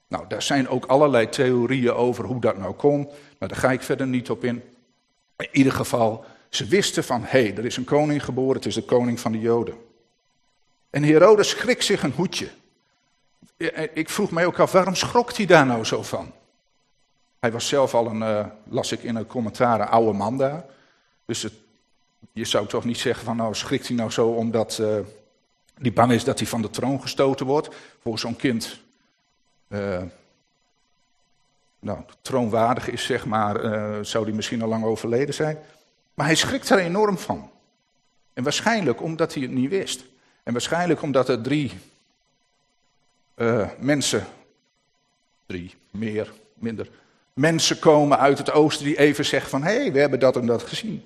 Nou, 0.08 0.24
daar 0.28 0.42
zijn 0.42 0.68
ook 0.68 0.86
allerlei 0.86 1.28
theorieën 1.28 1.92
over 1.92 2.24
hoe 2.24 2.40
dat 2.40 2.58
nou 2.58 2.74
kon, 2.74 3.08
maar 3.38 3.48
daar 3.48 3.58
ga 3.58 3.72
ik 3.72 3.82
verder 3.82 4.06
niet 4.06 4.30
op 4.30 4.44
in. 4.44 4.62
In 5.36 5.48
ieder 5.52 5.72
geval, 5.72 6.24
ze 6.48 6.64
wisten 6.64 7.04
van, 7.04 7.20
hé, 7.20 7.42
hey, 7.42 7.56
er 7.56 7.64
is 7.64 7.76
een 7.76 7.84
koning 7.84 8.24
geboren, 8.24 8.56
het 8.56 8.66
is 8.66 8.74
de 8.74 8.82
koning 8.82 9.20
van 9.20 9.32
de 9.32 9.40
Joden. 9.40 9.85
En 10.96 11.02
Herodes 11.02 11.48
schrikt 11.48 11.84
zich 11.84 12.02
een 12.02 12.12
hoedje. 12.12 12.48
Ik 13.92 14.08
vroeg 14.08 14.30
mij 14.30 14.46
ook 14.46 14.58
af, 14.58 14.72
waarom 14.72 14.94
schrok 14.94 15.36
hij 15.36 15.46
daar 15.46 15.66
nou 15.66 15.84
zo 15.84 16.02
van? 16.02 16.32
Hij 17.38 17.52
was 17.52 17.68
zelf 17.68 17.94
al 17.94 18.06
een, 18.06 18.20
uh, 18.20 18.46
las 18.68 18.92
ik 18.92 19.02
in 19.02 19.16
een 19.16 19.26
commentaar, 19.26 19.80
een 19.80 19.86
oude 19.86 20.12
man 20.12 20.38
daar. 20.38 20.64
Dus 21.24 21.46
je 22.32 22.44
zou 22.44 22.66
toch 22.66 22.84
niet 22.84 22.98
zeggen 22.98 23.24
van, 23.24 23.36
nou 23.36 23.54
schrikt 23.54 23.86
hij 23.88 23.96
nou 23.96 24.10
zo 24.10 24.28
omdat 24.28 24.78
uh, 24.80 24.98
hij 25.74 25.92
bang 25.92 26.12
is 26.12 26.24
dat 26.24 26.38
hij 26.38 26.48
van 26.48 26.62
de 26.62 26.70
troon 26.70 27.00
gestoten 27.00 27.46
wordt. 27.46 27.68
Voor 28.02 28.18
zo'n 28.18 28.36
kind, 28.36 28.80
uh, 29.68 30.02
nou, 31.78 31.98
troonwaardig 32.22 32.88
is 32.88 33.04
zeg 33.04 33.26
maar, 33.26 33.54
zou 34.04 34.24
hij 34.24 34.34
misschien 34.34 34.62
al 34.62 34.68
lang 34.68 34.84
overleden 34.84 35.34
zijn. 35.34 35.58
Maar 36.14 36.26
hij 36.26 36.34
schrikt 36.34 36.70
er 36.70 36.78
enorm 36.78 37.18
van. 37.18 37.50
En 38.32 38.42
waarschijnlijk 38.42 39.02
omdat 39.02 39.34
hij 39.34 39.42
het 39.42 39.52
niet 39.52 39.70
wist. 39.70 40.04
En 40.46 40.52
waarschijnlijk 40.52 41.02
omdat 41.02 41.28
er 41.28 41.40
drie 41.40 41.72
uh, 43.36 43.68
mensen, 43.78 44.26
drie, 45.46 45.74
meer, 45.90 46.32
minder, 46.54 46.88
mensen 47.32 47.78
komen 47.78 48.18
uit 48.18 48.38
het 48.38 48.50
oosten 48.50 48.86
die 48.86 48.98
even 48.98 49.24
zeggen 49.24 49.50
van, 49.50 49.62
hé, 49.62 49.76
hey, 49.76 49.92
we 49.92 49.98
hebben 49.98 50.20
dat 50.20 50.36
en 50.36 50.46
dat 50.46 50.62
gezien. 50.62 51.02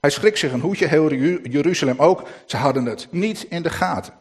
Hij 0.00 0.10
schrikt 0.10 0.38
zich 0.38 0.52
een 0.52 0.60
hoedje, 0.60 0.86
heel 0.86 1.14
Jeruzalem 1.42 1.98
ook. 1.98 2.28
Ze 2.46 2.56
hadden 2.56 2.84
het 2.84 3.08
niet 3.10 3.46
in 3.48 3.62
de 3.62 3.70
gaten. 3.70 4.12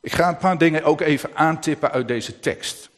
Ik 0.00 0.12
ga 0.12 0.28
een 0.28 0.36
paar 0.36 0.58
dingen 0.58 0.84
ook 0.84 1.00
even 1.00 1.36
aantippen 1.36 1.90
uit 1.90 2.08
deze 2.08 2.40
tekst. 2.40 2.90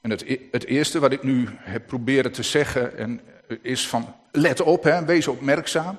En 0.00 0.10
het, 0.10 0.22
e-, 0.22 0.40
het 0.50 0.64
eerste 0.64 0.98
wat 0.98 1.12
ik 1.12 1.22
nu 1.22 1.48
heb 1.58 1.86
proberen 1.86 2.32
te 2.32 2.42
zeggen 2.42 2.96
en, 2.98 3.20
is 3.60 3.88
van, 3.88 4.14
let 4.32 4.60
op, 4.60 4.82
hè, 4.82 5.04
wees 5.04 5.28
opmerkzaam 5.28 5.98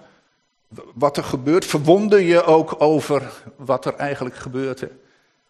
wat 0.94 1.18
er 1.18 1.24
gebeurt, 1.24 1.65
verwonder 1.65 2.20
je 2.20 2.44
ook 2.44 2.82
over 2.82 3.44
wat 3.56 3.86
er 3.86 3.96
eigenlijk 3.96 4.36
gebeurt 4.36 4.86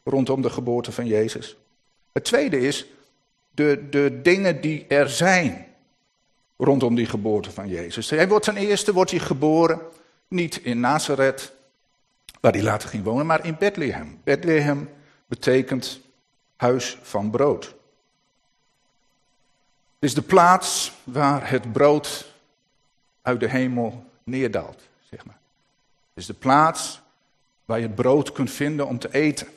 rondom 0.04 0.42
de 0.42 0.50
geboorte 0.50 0.92
van 0.92 1.08
Jezus. 1.08 1.58
Het 2.12 2.24
tweede 2.24 2.60
is 2.60 2.86
de, 3.52 3.88
de 3.90 4.20
dingen 4.22 4.62
die 4.62 4.88
er 4.88 5.10
zijn 5.10 5.68
rondom 6.58 6.96
die 6.96 7.06
geboorte 7.06 7.52
van 7.52 7.68
Jezus. 7.68 8.10
Hij 8.10 8.28
wordt 8.28 8.46
ten 8.46 8.58
eerste 8.58 8.94
wordt 8.94 9.12
hij 9.12 9.20
geboren, 9.20 9.82
niet 10.28 10.58
in 10.58 10.80
Nazareth, 10.80 11.54
waar 12.40 12.52
hij 12.52 12.64
later 12.64 12.90
ging 12.90 13.04
wonen, 13.04 13.26
maar 13.26 13.46
in 13.46 13.56
Bethlehem. 13.60 14.20
Bethlehem 14.24 14.90
betekent 15.28 16.00
huis 16.56 16.98
van 17.02 17.30
brood. 17.30 17.64
Het 20.00 20.12
is 20.12 20.14
de 20.14 20.22
plaats 20.22 20.94
waar 21.04 21.50
het 21.50 21.72
brood 21.72 22.32
uit 23.22 23.40
de 23.40 23.50
hemel 23.50 24.06
neerdaalt. 24.24 24.82
Zeg 25.14 25.26
maar. 25.26 25.40
Het 26.14 26.24
is 26.24 26.26
de 26.26 26.34
plaats 26.34 27.02
waar 27.66 27.80
je 27.80 27.86
het 27.86 27.96
brood 27.96 28.32
kunt 28.32 28.52
vinden 28.52 28.88
om 28.88 29.00
te 29.00 29.14
eten. 29.14 29.48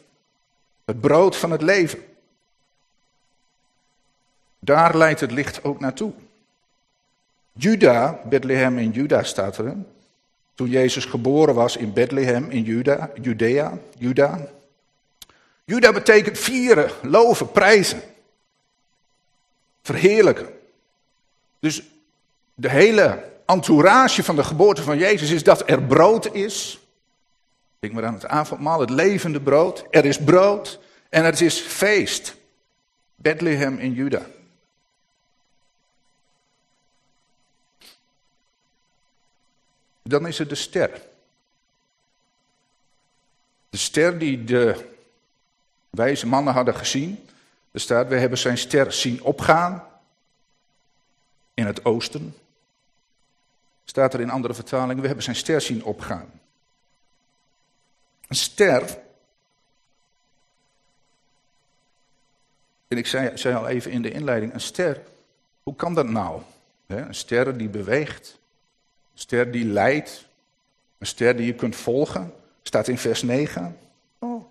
Het 0.85 1.01
brood 1.01 1.37
van 1.37 1.51
het 1.51 1.63
leven. 1.63 1.99
Daar 4.59 4.97
leidt 4.97 5.21
het 5.21 5.31
licht 5.31 5.65
ook 5.65 5.81
naartoe. 5.81 6.13
Juda, 7.53 8.21
Bethlehem 8.25 8.79
in 8.79 8.91
Juda 8.91 9.23
staat 9.23 9.59
er. 9.59 9.75
Toen 10.55 10.69
Jezus 10.69 11.05
geboren 11.05 11.55
was 11.55 11.77
in 11.77 11.93
Bethlehem 11.93 12.51
in 12.51 12.63
Juda, 12.63 13.11
Judea, 13.21 13.79
Juda. 13.99 14.49
Juda 15.65 15.93
betekent 15.93 16.39
vieren, 16.39 16.91
loven, 17.03 17.53
prijzen. 17.53 18.03
Verheerlijken. 19.83 20.49
Dus 21.59 21.83
de 22.55 22.71
hele 22.71 23.35
entourage 23.47 24.25
van 24.25 24.37
de 24.37 24.45
geboorte 24.45 24.83
van 24.83 24.99
Jezus 24.99 25.31
is 25.31 25.43
dat 25.43 25.71
er 25.71 25.83
brood 25.83 26.35
is. 26.35 26.79
Denk 27.79 27.93
maar 27.93 28.07
aan 28.07 28.15
het 28.15 28.27
avondmaal, 28.27 28.81
het 28.81 28.91
levende 28.91 29.41
brood. 29.41 29.85
Er 29.91 30.05
is 30.05 30.19
brood 30.19 30.81
en 31.09 31.25
het 31.25 31.41
is 31.41 31.61
feest. 31.61 32.37
Bethlehem 33.15 33.79
in 33.79 33.93
Juda. 33.93 34.23
Dan 40.03 40.27
is 40.27 40.39
het 40.39 40.49
de 40.49 40.55
ster. 40.55 41.03
De 43.71 43.77
ster 43.77 44.19
die 44.19 44.45
de 44.45 44.95
wijze 45.91 46.27
mannen 46.27 46.55
hadden 46.55 46.75
gezien. 46.75 47.29
Er 47.71 47.81
staat, 47.81 48.09
we 48.09 48.17
hebben 48.17 48.39
zijn 48.39 48.59
ster 48.59 48.93
zien 48.93 49.23
opgaan 49.23 49.85
in 51.55 51.67
het 51.67 51.85
oosten. 51.85 52.35
Staat 53.89 54.15
er 54.15 54.21
in 54.21 54.31
andere 54.31 54.55
vertalingen, 54.55 55.01
we 55.01 55.07
hebben 55.07 55.25
zijn 55.25 55.37
ster 55.37 55.61
zien 55.61 55.85
opgaan. 55.85 56.31
Een 58.29 58.37
ster, 58.37 58.99
en 62.89 62.97
ik 62.97 63.07
zei, 63.07 63.37
zei 63.37 63.55
al 63.55 63.69
even 63.69 63.91
in 63.91 64.03
de 64.03 64.11
inleiding, 64.11 64.53
een 64.53 64.61
ster, 64.61 65.03
hoe 65.63 65.75
kan 65.75 65.95
dat 65.95 66.09
nou? 66.09 66.43
Een 66.87 67.15
ster 67.15 67.59
die 67.59 67.69
beweegt, 67.69 68.39
een 69.13 69.19
ster 69.19 69.51
die 69.51 69.65
leidt, 69.65 70.27
een 70.99 71.07
ster 71.07 71.37
die 71.37 71.47
je 71.47 71.55
kunt 71.55 71.77
volgen, 71.77 72.35
staat 72.63 72.89
in 72.89 72.99
vers 72.99 73.23
9. 73.23 73.79
Oh, 74.19 74.45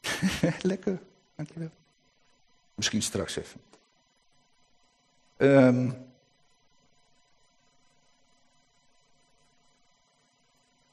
lekker, 0.62 0.98
dankjewel. 1.34 1.70
Misschien 2.74 3.02
straks 3.02 3.36
even. 3.36 3.60
Um, 5.36 6.13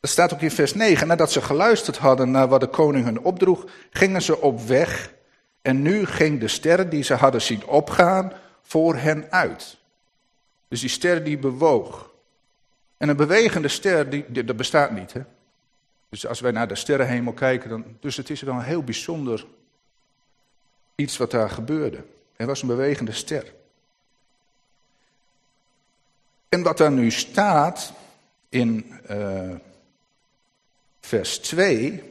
Dat 0.02 0.10
staat 0.10 0.34
ook 0.34 0.42
in 0.42 0.52
vers 0.52 0.74
9. 0.74 1.08
Nadat 1.08 1.32
ze 1.32 1.42
geluisterd 1.42 1.98
hadden 1.98 2.32
naar 2.32 2.48
wat 2.48 2.60
de 2.60 2.68
koning 2.68 3.06
hun 3.06 3.20
opdroeg, 3.20 3.66
gingen 3.90 4.22
ze 4.22 4.42
op 4.42 4.62
weg. 4.62 5.14
En 5.62 5.82
nu 5.82 6.06
ging 6.06 6.40
de 6.40 6.48
ster 6.48 6.90
die 6.90 7.04
ze 7.04 7.14
hadden 7.14 7.42
zien 7.42 7.66
opgaan 7.66 8.34
voor 8.62 8.96
hen 8.96 9.32
uit. 9.32 9.78
Dus 10.68 10.80
die 10.80 10.90
ster 10.90 11.24
die 11.24 11.38
bewoog. 11.38 12.12
En 12.98 13.10
een 13.10 13.16
bewegende 13.16 13.68
ster, 13.68 14.10
die, 14.10 14.44
dat 14.46 14.58
bestaat 14.58 14.92
niet. 14.92 15.14
Hè? 15.14 15.22
Dus 16.10 16.28
als 16.28 16.40
wij 16.40 16.52
naar 16.52 16.68
de 16.68 16.76
sterrenhemel 16.76 17.34
kijken, 17.34 17.70
dan, 17.70 17.98
dus 18.00 18.18
het 18.18 18.30
is 18.30 18.42
wel 18.42 18.54
een 18.54 18.62
heel 18.62 18.84
bijzonder 18.84 19.46
iets 20.96 21.18
wat 21.18 21.32
daar 21.32 21.50
gebeurde. 21.50 22.04
Er 22.36 22.48
was 22.48 22.62
een 22.62 22.68
bewegende 22.68 23.12
ster. 23.12 23.54
En 26.50 26.64
wat 26.64 26.78
daar 26.78 26.92
nu 26.92 27.12
staat 27.12 27.94
in 28.50 29.00
uh, 29.10 29.56
vers 31.02 31.38
2. 31.38 32.04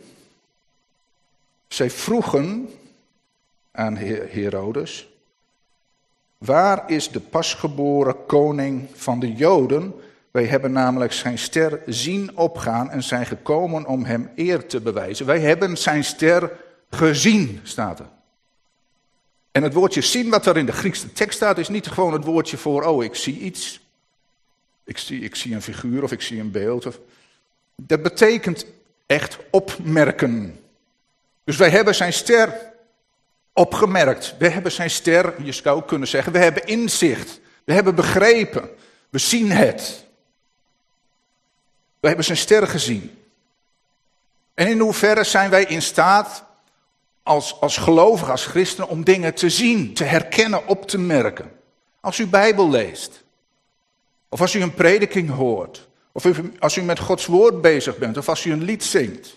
Zij 1.68 1.90
vroegen 1.90 2.68
aan 3.70 3.96
Herodes, 3.96 5.08
waar 6.38 6.90
is 6.90 7.08
de 7.08 7.20
pasgeboren 7.20 8.26
koning 8.26 8.88
van 8.94 9.20
de 9.20 9.32
Joden? 9.32 9.94
Wij 10.30 10.44
hebben 10.44 10.72
namelijk 10.72 11.12
zijn 11.12 11.38
ster 11.38 11.82
zien 11.86 12.36
opgaan 12.36 12.90
en 12.90 13.02
zijn 13.02 13.26
gekomen 13.26 13.86
om 13.86 14.04
hem 14.04 14.30
eer 14.36 14.66
te 14.66 14.80
bewijzen. 14.80 15.26
Wij 15.26 15.40
hebben 15.40 15.76
zijn 15.76 16.04
ster 16.04 16.52
gezien, 16.90 17.60
staat 17.62 17.98
er. 17.98 18.08
En 19.50 19.62
het 19.62 19.72
woordje 19.72 20.00
zien, 20.00 20.30
wat 20.30 20.46
er 20.46 20.56
in 20.56 20.66
de 20.66 20.72
Griekse 20.72 21.12
tekst 21.12 21.36
staat, 21.36 21.58
is 21.58 21.68
niet 21.68 21.86
gewoon 21.86 22.12
het 22.12 22.24
woordje 22.24 22.56
voor, 22.56 22.82
oh, 22.82 23.04
ik 23.04 23.14
zie 23.14 23.38
iets. 23.38 23.80
Ik 24.84 24.98
zie, 24.98 25.20
ik 25.20 25.36
zie 25.36 25.54
een 25.54 25.62
figuur 25.62 26.02
of 26.02 26.12
ik 26.12 26.20
zie 26.20 26.40
een 26.40 26.50
beeld. 26.50 26.98
Dat 27.76 28.02
betekent 28.02 28.66
echt 29.10 29.38
opmerken. 29.50 30.64
Dus 31.44 31.56
wij 31.56 31.70
hebben 31.70 31.94
zijn 31.94 32.12
ster 32.12 32.72
opgemerkt. 33.52 34.34
We 34.38 34.48
hebben 34.48 34.72
zijn 34.72 34.90
ster, 34.90 35.42
je 35.42 35.52
zou 35.52 35.82
kunnen 35.82 36.08
zeggen, 36.08 36.32
we 36.32 36.38
hebben 36.38 36.66
inzicht. 36.66 37.40
We 37.64 37.72
hebben 37.72 37.94
begrepen. 37.94 38.70
We 39.08 39.18
zien 39.18 39.50
het. 39.50 40.04
We 42.00 42.06
hebben 42.06 42.24
zijn 42.24 42.38
ster 42.38 42.66
gezien. 42.66 43.18
En 44.54 44.66
in 44.66 44.78
hoeverre 44.78 45.24
zijn 45.24 45.50
wij 45.50 45.64
in 45.64 45.82
staat 45.82 46.44
als, 47.22 47.60
als 47.60 47.76
gelovigen, 47.76 48.32
als 48.32 48.46
christenen, 48.46 48.88
om 48.88 49.04
dingen 49.04 49.34
te 49.34 49.50
zien, 49.50 49.94
te 49.94 50.04
herkennen, 50.04 50.66
op 50.66 50.88
te 50.88 50.98
merken? 50.98 51.52
Als 52.00 52.18
u 52.18 52.26
Bijbel 52.26 52.70
leest, 52.70 53.22
of 54.28 54.40
als 54.40 54.54
u 54.54 54.62
een 54.62 54.74
prediking 54.74 55.30
hoort, 55.30 55.88
als 56.58 56.76
u 56.76 56.82
met 56.82 56.98
Gods 56.98 57.26
woord 57.26 57.60
bezig 57.60 57.98
bent, 57.98 58.16
of 58.16 58.28
als 58.28 58.44
u 58.44 58.52
een 58.52 58.62
lied 58.62 58.84
zingt, 58.84 59.36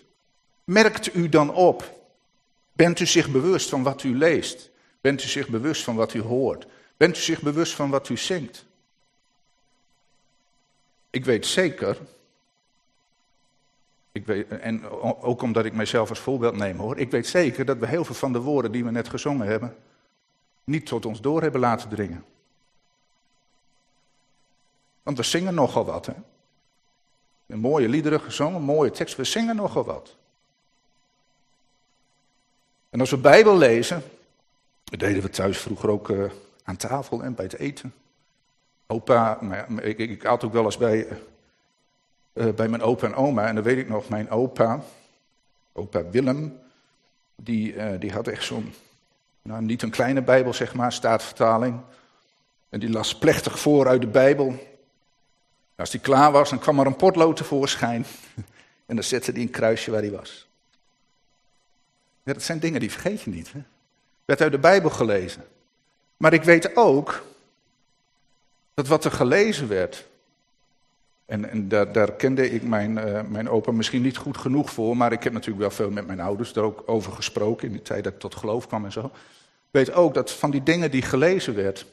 merkt 0.64 1.16
u 1.16 1.30
dan 1.30 1.54
op. 1.54 2.02
Bent 2.74 3.00
u 3.00 3.06
zich 3.06 3.30
bewust 3.30 3.70
van 3.70 3.84
wat 3.84 4.04
u 4.04 4.18
leest? 4.18 4.70
Bent 5.02 5.24
u 5.24 5.28
zich 5.28 5.48
bewust 5.48 5.84
van 5.84 5.96
wat 5.96 6.14
u 6.14 6.22
hoort? 6.22 6.66
Bent 6.98 7.18
u 7.18 7.20
zich 7.20 7.42
bewust 7.42 7.74
van 7.74 7.90
wat 7.90 8.10
u 8.10 8.18
zingt? 8.18 8.66
ik 11.14 11.26
weet 11.26 11.46
zeker, 11.46 11.98
ik 14.12 14.26
weet, 14.26 14.48
en 14.48 14.90
ook 15.22 15.42
omdat 15.42 15.66
ik 15.66 15.74
mijzelf 15.74 16.10
als 16.10 16.20
voorbeeld 16.20 16.56
neem 16.56 16.78
hoor, 16.78 16.98
ik 16.98 17.12
weet 17.12 17.28
zeker 17.28 17.66
dat 17.66 17.78
we 17.78 17.88
heel 17.88 18.06
veel 18.06 18.16
van 18.16 18.34
de 18.34 18.40
woorden 18.40 18.72
die 18.72 18.84
we 18.84 18.92
net 18.92 19.10
gezongen 19.10 19.48
hebben, 19.48 19.76
niet 20.64 20.86
tot 20.86 21.06
ons 21.06 21.22
door 21.22 21.42
hebben 21.42 21.62
laten 21.62 21.90
dringen. 21.90 22.26
Want 25.04 25.18
we 25.18 25.24
zingen 25.24 25.54
nogal 25.54 25.86
wat. 25.86 26.06
Hè? 26.06 26.14
Een 27.46 27.60
mooie 27.60 27.90
liederen 27.90 28.22
gezongen, 28.22 28.62
mooie 28.62 28.92
tekst, 28.92 29.16
we 29.16 29.24
zingen 29.24 29.56
nogal 29.56 29.84
wat. 29.84 30.16
En 32.90 33.00
als 33.00 33.10
we 33.10 33.18
Bijbel 33.18 33.58
lezen, 33.58 34.04
dat 34.84 35.00
deden 35.00 35.22
we 35.22 35.30
thuis 35.30 35.58
vroeger 35.58 35.90
ook 35.90 36.10
uh, 36.10 36.32
aan 36.64 36.78
tafel 36.78 37.24
en 37.24 37.36
bij 37.36 37.46
het 37.46 37.58
eten. 37.58 37.94
Opa, 38.88 39.42
ik, 39.82 39.98
ik, 39.98 40.10
ik 40.10 40.22
had 40.22 40.44
ook 40.44 40.54
wel 40.54 40.66
eens 40.66 40.78
bij, 40.78 41.08
uh, 42.34 42.54
bij 42.54 42.68
mijn 42.68 42.82
opa 42.82 43.08
en 43.08 43.16
oma. 43.16 43.48
En 43.48 43.56
dan 43.56 43.64
weet 43.64 43.78
ik 43.78 43.90
nog, 43.90 44.10
mijn 44.10 44.30
opa, 44.30 44.84
opa 45.74 46.10
Willem, 46.10 46.60
die, 47.36 47.98
die 47.98 48.12
had 48.12 48.28
echt 48.28 48.44
zo'n, 48.44 48.74
nou 49.42 49.62
niet 49.62 49.82
een 49.82 49.90
kleine 49.90 50.22
Bijbel 50.22 50.54
zeg 50.54 50.74
maar, 50.74 50.92
staatvertaling. 50.92 51.82
En 52.70 52.80
die 52.80 52.90
las 52.90 53.18
plechtig 53.18 53.60
voor 53.60 53.88
uit 53.88 54.02
de 54.02 54.08
Bijbel. 54.08 54.73
Als 55.76 55.90
die 55.90 56.00
klaar 56.00 56.32
was, 56.32 56.50
dan 56.50 56.60
kwam 56.60 56.80
er 56.80 56.86
een 56.86 56.96
potlood 56.96 57.38
tevoorschijn. 57.38 58.06
En 58.86 58.96
dan 58.96 59.04
zette 59.04 59.32
hij 59.32 59.42
een 59.42 59.50
kruisje 59.50 59.92
waar 59.92 60.02
hij 60.02 60.12
was. 60.12 60.48
Dat 62.24 62.44
zijn 62.44 62.60
dingen 62.60 62.80
die 62.80 62.92
vergeet 62.92 63.22
je 63.22 63.30
niet. 63.30 63.52
Hè? 63.52 63.60
Werd 64.26 64.42
uit 64.42 64.52
de 64.52 64.60
Bijbel 64.60 64.90
gelezen. 64.90 65.44
Maar 66.18 66.34
ik 66.34 66.44
weet 66.44 66.76
ook 66.76 67.24
dat 68.74 68.88
wat 68.88 69.06
er 69.06 69.12
gelezen 69.12 69.68
werd. 69.68 70.08
En, 71.26 71.50
en 71.50 71.68
daar, 71.68 71.92
daar, 71.92 72.12
kende 72.12 72.52
ik 72.52 72.64
mijn, 72.64 72.98
uh, 72.98 73.22
mijn 73.22 73.50
opa 73.50 73.72
misschien 73.72 74.02
niet 74.02 74.18
goed 74.18 74.38
genoeg 74.38 74.72
voor. 74.72 74.98
Maar 74.98 75.12
ik 75.12 75.24
heb 75.24 75.34
natuurlijk 75.34 75.62
wel 75.62 75.72
veel 75.72 75.90
met 75.90 76.08
mijn 76.08 76.20
ouders 76.20 76.56
er 76.56 76.64
ook 76.64 76.84
over 76.86 77.12
gesproken. 77.12 77.68
In 77.68 77.74
die 77.74 77.82
tijd 77.82 78.04
dat 78.04 78.14
ik 78.14 78.20
tot 78.20 78.36
geloof 78.36 78.68
kwam 78.68 78.86
en 78.86 78.92
zo. 78.92 79.06
Ik 79.06 79.12
weet 79.72 79.94
ook 79.94 80.14
dat 80.14 80.32
van 80.32 80.52
die 80.52 80.64
dingen 80.64 80.92
die 80.92 81.02
gelezen 81.02 81.56
werd. 81.56 81.86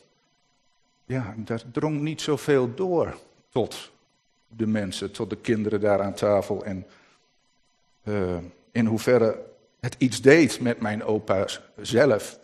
Ja, 1.05 1.35
daar 1.37 1.63
drong 1.73 2.01
niet 2.01 2.21
zoveel 2.21 2.75
door 2.75 3.17
tot 3.51 3.91
de 4.49 4.67
mensen, 4.67 5.11
tot 5.11 5.31
de 5.31 5.37
kinderen 5.37 5.81
daar 5.81 6.03
aan 6.03 6.15
tafel. 6.15 6.65
En 6.65 6.87
uh, 8.03 8.37
in 8.73 8.87
hoeverre 8.87 9.43
het 9.81 9.95
iets 9.99 10.21
deed 10.21 10.61
met 10.61 10.81
mijn 10.81 11.05
opa's 11.05 11.61
zelf, 11.81 12.39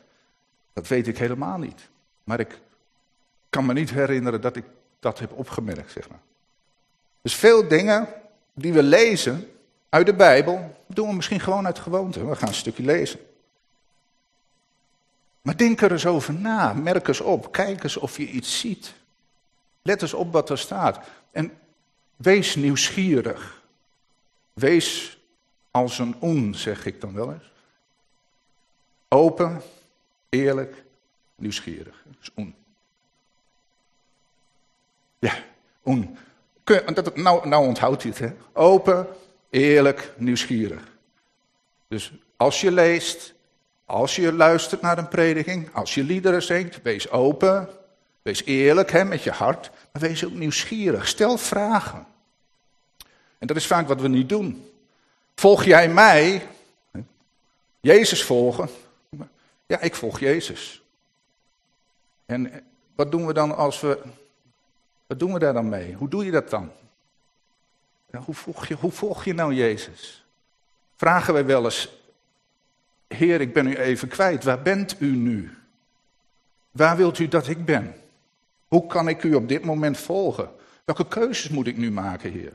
dat 0.73 0.89
weet 0.89 1.07
ik 1.07 1.19
helemaal 1.19 1.59
niet. 1.59 1.89
Maar 2.25 2.41
ik 2.41 2.59
kan 3.51 3.67
me 3.67 3.73
niet 3.73 3.91
herinneren 3.91 4.41
dat 4.41 4.57
ik 4.57 4.65
dat 4.99 5.19
heb 5.19 5.33
opgemerkt, 5.33 5.93
zeg 5.93 6.09
maar. 6.09 6.21
Dus 7.23 7.35
veel 7.35 7.69
dingen 7.69 8.09
die 8.55 8.73
we 8.73 8.83
lezen 8.83 9.51
uit 9.89 10.07
de 10.07 10.15
Bijbel, 10.15 10.77
doen 10.87 11.09
we 11.09 11.15
misschien 11.15 11.41
gewoon 11.41 11.67
uit 11.67 11.79
gewoonte. 11.79 12.27
We 12.27 12.37
gaan 12.37 12.49
een 12.49 12.55
stukje 12.55 12.83
lezen. 12.83 13.21
Maar 15.43 15.57
denk 15.57 15.81
er 15.81 15.93
eens 15.93 16.07
over 16.07 16.35
na, 16.35 16.73
merk 16.73 17.09
eens 17.09 17.21
op, 17.21 17.53
kijk 17.53 17.83
eens 17.83 17.97
of 17.97 18.17
je 18.17 18.27
iets 18.27 18.61
ziet. 18.61 18.95
Let 19.87 20.03
eens 20.03 20.15
op 20.15 20.33
wat 20.33 20.51
er 20.51 20.59
staat. 20.59 20.99
En 21.31 21.59
wees 22.17 22.55
nieuwsgierig. 22.55 23.63
Wees 24.53 25.19
als 25.71 25.99
een 25.99 26.17
oen, 26.23 26.55
zeg 26.55 26.87
ik 26.87 27.01
dan 27.01 27.15
wel 27.15 27.33
eens. 27.33 27.53
Open, 29.09 29.63
eerlijk, 30.29 30.85
nieuwsgierig. 31.35 32.03
Dat 32.05 32.15
is 32.21 32.31
oen. 32.37 32.55
Ja, 35.19 35.35
oen. 35.85 36.19
Nou, 37.15 37.49
nou 37.49 37.67
onthoudt 37.67 38.03
hij 38.03 38.11
het, 38.11 38.21
hè. 38.21 38.35
Open, 38.53 39.07
eerlijk, 39.51 40.13
nieuwsgierig. 40.17 40.83
Dus 41.89 42.13
als 42.37 42.61
je 42.61 42.73
leest, 42.73 43.35
als 43.85 44.17
je 44.17 44.33
luistert 44.33 44.81
naar 44.81 44.99
een 44.99 45.09
prediking, 45.09 45.75
als 45.75 45.95
je 45.95 46.03
liederen 46.03 46.43
zingt, 46.43 46.83
wees 46.83 47.11
open, 47.11 47.69
wees 48.27 48.45
eerlijk 48.45 48.91
hè, 48.91 49.05
met 49.05 49.23
je 49.23 49.31
hart, 49.31 49.71
maar 49.93 50.03
wees 50.03 50.25
ook 50.25 50.33
nieuwsgierig. 50.33 51.09
Stel 51.09 51.39
vragen. 51.39 52.07
En 53.39 53.47
dat 53.47 53.57
is 53.57 53.67
vaak 53.67 53.89
wat 53.89 54.01
we 54.01 54.09
niet 54.09 54.29
doen. 54.29 54.71
Volg 55.35 55.65
jij 55.65 55.89
mij? 55.89 56.47
Jezus 57.81 58.25
volgen? 58.25 58.69
Ja, 59.67 59.81
ik 59.81 59.95
volg 59.95 60.21
Jezus. 60.21 60.83
En 62.25 62.65
wat 62.95 63.11
doen 63.11 63.27
we 63.27 63.33
dan 63.33 63.57
als 63.57 63.81
we. 63.81 64.03
Wat 65.07 65.19
doen 65.19 65.33
we 65.33 65.39
daar 65.39 65.53
dan 65.53 65.69
mee? 65.69 65.95
Hoe 65.95 66.09
doe 66.09 66.25
je 66.25 66.31
dat 66.31 66.51
dan? 66.51 66.71
Hoe, 68.25 68.35
volg 68.35 68.67
je, 68.67 68.75
hoe 68.75 68.93
volg 68.93 69.25
je 69.25 69.35
nou 69.35 69.55
Jezus? 69.55 70.25
Vragen 70.97 71.35
wij 71.35 71.45
wel 71.45 71.65
eens: 71.65 71.89
Heer, 73.09 73.41
ik 73.41 73.53
ben 73.53 73.67
u 73.67 73.77
even 73.77 74.09
kwijt. 74.09 74.45
Waar 74.45 74.63
bent 74.63 75.01
u 75.01 75.17
nu? 75.17 75.59
Waar 76.71 76.97
wilt 76.97 77.19
u 77.19 77.29
dat 77.29 77.49
ik 77.49 77.65
ben? 77.65 77.95
Hoe 78.69 78.87
kan 78.87 79.09
ik 79.09 79.23
u 79.23 79.35
op 79.35 79.49
dit 79.49 79.65
moment 79.65 79.99
volgen? 79.99 80.51
Welke 80.85 81.09
keuzes 81.09 81.49
moet 81.49 81.67
ik 81.67 81.77
nu 81.77 81.91
maken, 81.91 82.33
Heer? 82.33 82.53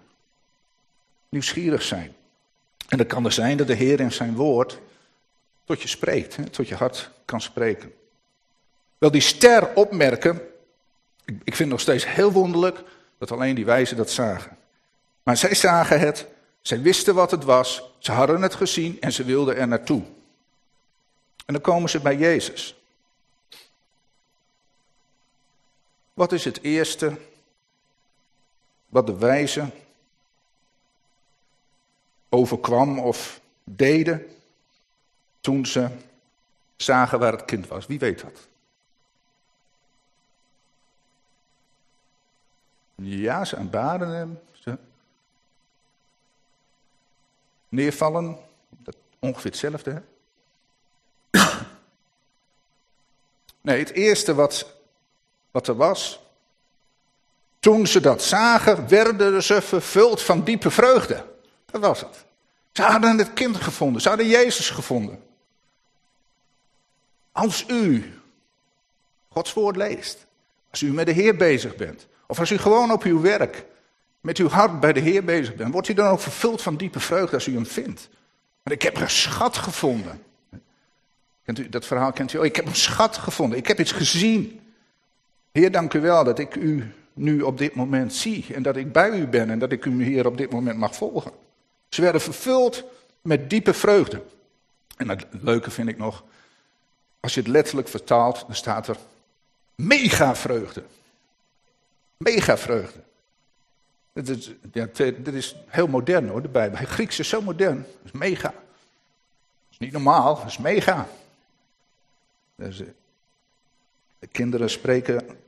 Nieuwsgierig 1.30 1.82
zijn. 1.82 2.15
En 2.88 2.97
dan 2.97 3.08
kan 3.08 3.26
er 3.26 3.32
zijn 3.32 3.58
dat 3.58 3.67
de 3.67 3.74
Heer 3.74 4.00
in 4.00 4.12
zijn 4.12 4.36
woord 4.36 4.80
tot 5.65 5.82
je 5.82 5.88
spreekt, 5.88 6.36
hè, 6.36 6.50
tot 6.50 6.67
je 6.67 6.76
hart 6.76 7.10
kan 7.26 7.41
spreken. 7.41 7.93
Wel, 8.97 9.12
die 9.12 9.21
ster 9.21 9.76
opmerken, 9.76 10.41
ik 11.26 11.39
vind 11.43 11.58
het 11.58 11.67
nog 11.67 11.80
steeds 11.80 12.06
heel 12.06 12.32
wonderlijk 12.32 12.84
dat 13.17 13.32
alleen 13.32 13.56
die 13.56 13.65
wijzen 13.65 13.97
dat 13.97 14.12
zagen. 14.12 14.58
Maar 15.24 15.38
zij 15.38 15.56
zagen 15.56 16.00
het, 16.00 16.28
zij 16.62 16.82
wisten 16.82 17.15
wat 17.15 17.32
het 17.32 17.43
was, 17.43 17.84
ze 18.00 18.12
hadden 18.12 18.41
het 18.41 18.56
gezien 18.56 18.97
en 19.02 19.12
ze 19.12 19.24
wilden 19.24 19.56
er 19.56 19.67
naartoe. 19.67 20.02
En 21.45 21.54
dan 21.54 21.62
komen 21.62 21.89
ze 21.89 22.00
bij 22.00 22.17
Jezus. 22.17 22.80
Wat 26.21 26.31
is 26.31 26.45
het 26.45 26.62
eerste 26.62 27.17
wat 28.88 29.05
de 29.05 29.17
wijzen 29.17 29.73
overkwam 32.29 32.99
of 32.99 33.41
deden 33.63 34.36
toen 35.39 35.65
ze 35.65 35.89
zagen 36.75 37.19
waar 37.19 37.31
het 37.31 37.45
kind 37.45 37.67
was? 37.67 37.86
Wie 37.86 37.99
weet 37.99 38.21
dat? 38.21 38.47
Ja, 42.95 43.45
ze 43.45 43.57
aanbaden 43.57 44.10
hem. 44.10 44.39
Ze 44.51 44.77
neervallen. 47.69 48.38
Dat 48.69 48.95
ongeveer 49.19 49.51
hetzelfde. 49.51 50.03
Hè? 51.31 51.39
Nee, 53.62 53.79
het 53.79 53.91
eerste 53.91 54.34
wat 54.34 54.79
wat 55.51 55.67
er 55.67 55.75
was. 55.75 56.19
Toen 57.59 57.87
ze 57.87 57.99
dat 57.99 58.23
zagen, 58.23 58.87
werden 58.87 59.43
ze 59.43 59.61
vervuld 59.61 60.21
van 60.21 60.43
diepe 60.43 60.71
vreugde. 60.71 61.25
Dat 61.65 61.81
was 61.81 61.99
het. 61.99 62.25
Ze 62.71 62.81
hadden 62.81 63.17
het 63.17 63.33
kind 63.33 63.57
gevonden, 63.57 64.01
ze 64.01 64.07
hadden 64.07 64.27
Jezus 64.27 64.69
gevonden. 64.69 65.23
Als 67.31 67.65
u 67.67 68.13
Gods 69.29 69.53
woord 69.53 69.75
leest, 69.75 70.25
als 70.69 70.81
u 70.81 70.93
met 70.93 71.05
de 71.05 71.11
Heer 71.11 71.35
bezig 71.35 71.75
bent, 71.75 72.07
of 72.27 72.39
als 72.39 72.51
u 72.51 72.57
gewoon 72.57 72.91
op 72.91 73.03
uw 73.03 73.21
werk 73.21 73.65
met 74.21 74.37
uw 74.37 74.47
hart 74.47 74.79
bij 74.79 74.93
de 74.93 74.99
Heer 74.99 75.23
bezig 75.23 75.55
bent, 75.55 75.73
wordt 75.73 75.87
u 75.87 75.93
dan 75.93 76.07
ook 76.07 76.19
vervuld 76.19 76.61
van 76.61 76.75
diepe 76.75 76.99
vreugde 76.99 77.35
als 77.35 77.47
u 77.47 77.53
hem 77.53 77.65
vindt. 77.65 78.09
Maar 78.63 78.73
ik 78.73 78.81
heb 78.81 78.97
een 78.97 79.09
schat 79.09 79.57
gevonden. 79.57 80.23
Kent 81.43 81.59
u, 81.59 81.69
dat 81.69 81.85
verhaal 81.85 82.11
kent 82.11 82.33
u 82.33 82.37
ook. 82.37 82.45
Ik 82.45 82.55
heb 82.55 82.65
een 82.65 82.75
schat 82.75 83.17
gevonden. 83.17 83.57
Ik 83.57 83.67
heb 83.67 83.79
iets 83.79 83.91
gezien. 83.91 84.59
Heer, 85.51 85.71
dank 85.71 85.93
u 85.93 85.99
wel 85.99 86.23
dat 86.23 86.39
ik 86.39 86.55
u 86.55 86.93
nu 87.13 87.41
op 87.41 87.57
dit 87.57 87.75
moment 87.75 88.13
zie 88.13 88.45
en 88.53 88.63
dat 88.63 88.75
ik 88.75 88.91
bij 88.91 89.09
u 89.09 89.27
ben 89.27 89.49
en 89.49 89.59
dat 89.59 89.71
ik 89.71 89.85
u 89.85 90.03
hier 90.03 90.25
op 90.25 90.37
dit 90.37 90.51
moment 90.51 90.77
mag 90.77 90.95
volgen. 90.95 91.31
Ze 91.89 92.01
werden 92.01 92.21
vervuld 92.21 92.83
met 93.21 93.49
diepe 93.49 93.73
vreugde. 93.73 94.21
En 94.97 95.09
het 95.09 95.25
leuke 95.41 95.71
vind 95.71 95.89
ik 95.89 95.97
nog, 95.97 96.23
als 97.19 97.33
je 97.33 97.39
het 97.39 97.49
letterlijk 97.49 97.87
vertaalt, 97.87 98.43
dan 98.45 98.55
staat 98.55 98.87
er 98.87 98.97
mega 99.75 100.35
vreugde. 100.35 100.83
Mega 102.17 102.57
vreugde. 102.57 102.99
Dit 104.13 104.29
is, 104.29 104.51
dit 104.95 105.33
is 105.33 105.55
heel 105.67 105.87
modern 105.87 106.27
hoor, 106.27 106.41
de 106.41 106.47
Bijbel. 106.47 106.85
Grieks 106.85 107.19
is 107.19 107.29
zo 107.29 107.41
modern. 107.41 107.77
Dat 107.77 108.05
is 108.05 108.11
mega. 108.11 108.51
Dat 108.51 109.69
is 109.69 109.77
niet 109.77 109.91
normaal, 109.91 110.35
dat 110.35 110.45
is 110.45 110.57
mega. 110.57 111.07
Dus, 112.55 112.77
de 114.19 114.27
kinderen 114.27 114.69
spreken 114.69 115.40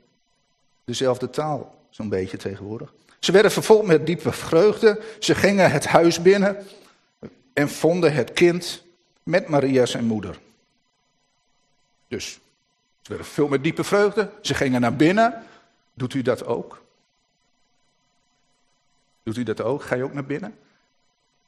dezelfde 0.84 1.30
taal, 1.30 1.74
zo'n 1.90 2.08
beetje 2.08 2.36
tegenwoordig. 2.36 2.92
Ze 3.18 3.32
werden 3.32 3.50
vervolgd 3.50 3.86
met 3.86 4.06
diepe 4.06 4.32
vreugde. 4.32 5.00
Ze 5.18 5.34
gingen 5.34 5.70
het 5.70 5.86
huis 5.86 6.22
binnen 6.22 6.66
en 7.52 7.68
vonden 7.68 8.12
het 8.12 8.32
kind 8.32 8.82
met 9.22 9.48
Maria 9.48 9.86
zijn 9.86 10.04
moeder. 10.04 10.38
Dus 12.08 12.32
ze 13.02 13.08
werden 13.08 13.26
veel 13.26 13.48
met 13.48 13.62
diepe 13.62 13.84
vreugde. 13.84 14.30
Ze 14.40 14.54
gingen 14.54 14.80
naar 14.80 14.96
binnen. 14.96 15.42
Doet 15.94 16.14
u 16.14 16.22
dat 16.22 16.46
ook? 16.46 16.82
Doet 19.22 19.36
u 19.36 19.42
dat 19.42 19.60
ook? 19.60 19.82
Ga 19.82 19.94
je 19.94 20.04
ook 20.04 20.12
naar 20.12 20.26
binnen? 20.26 20.58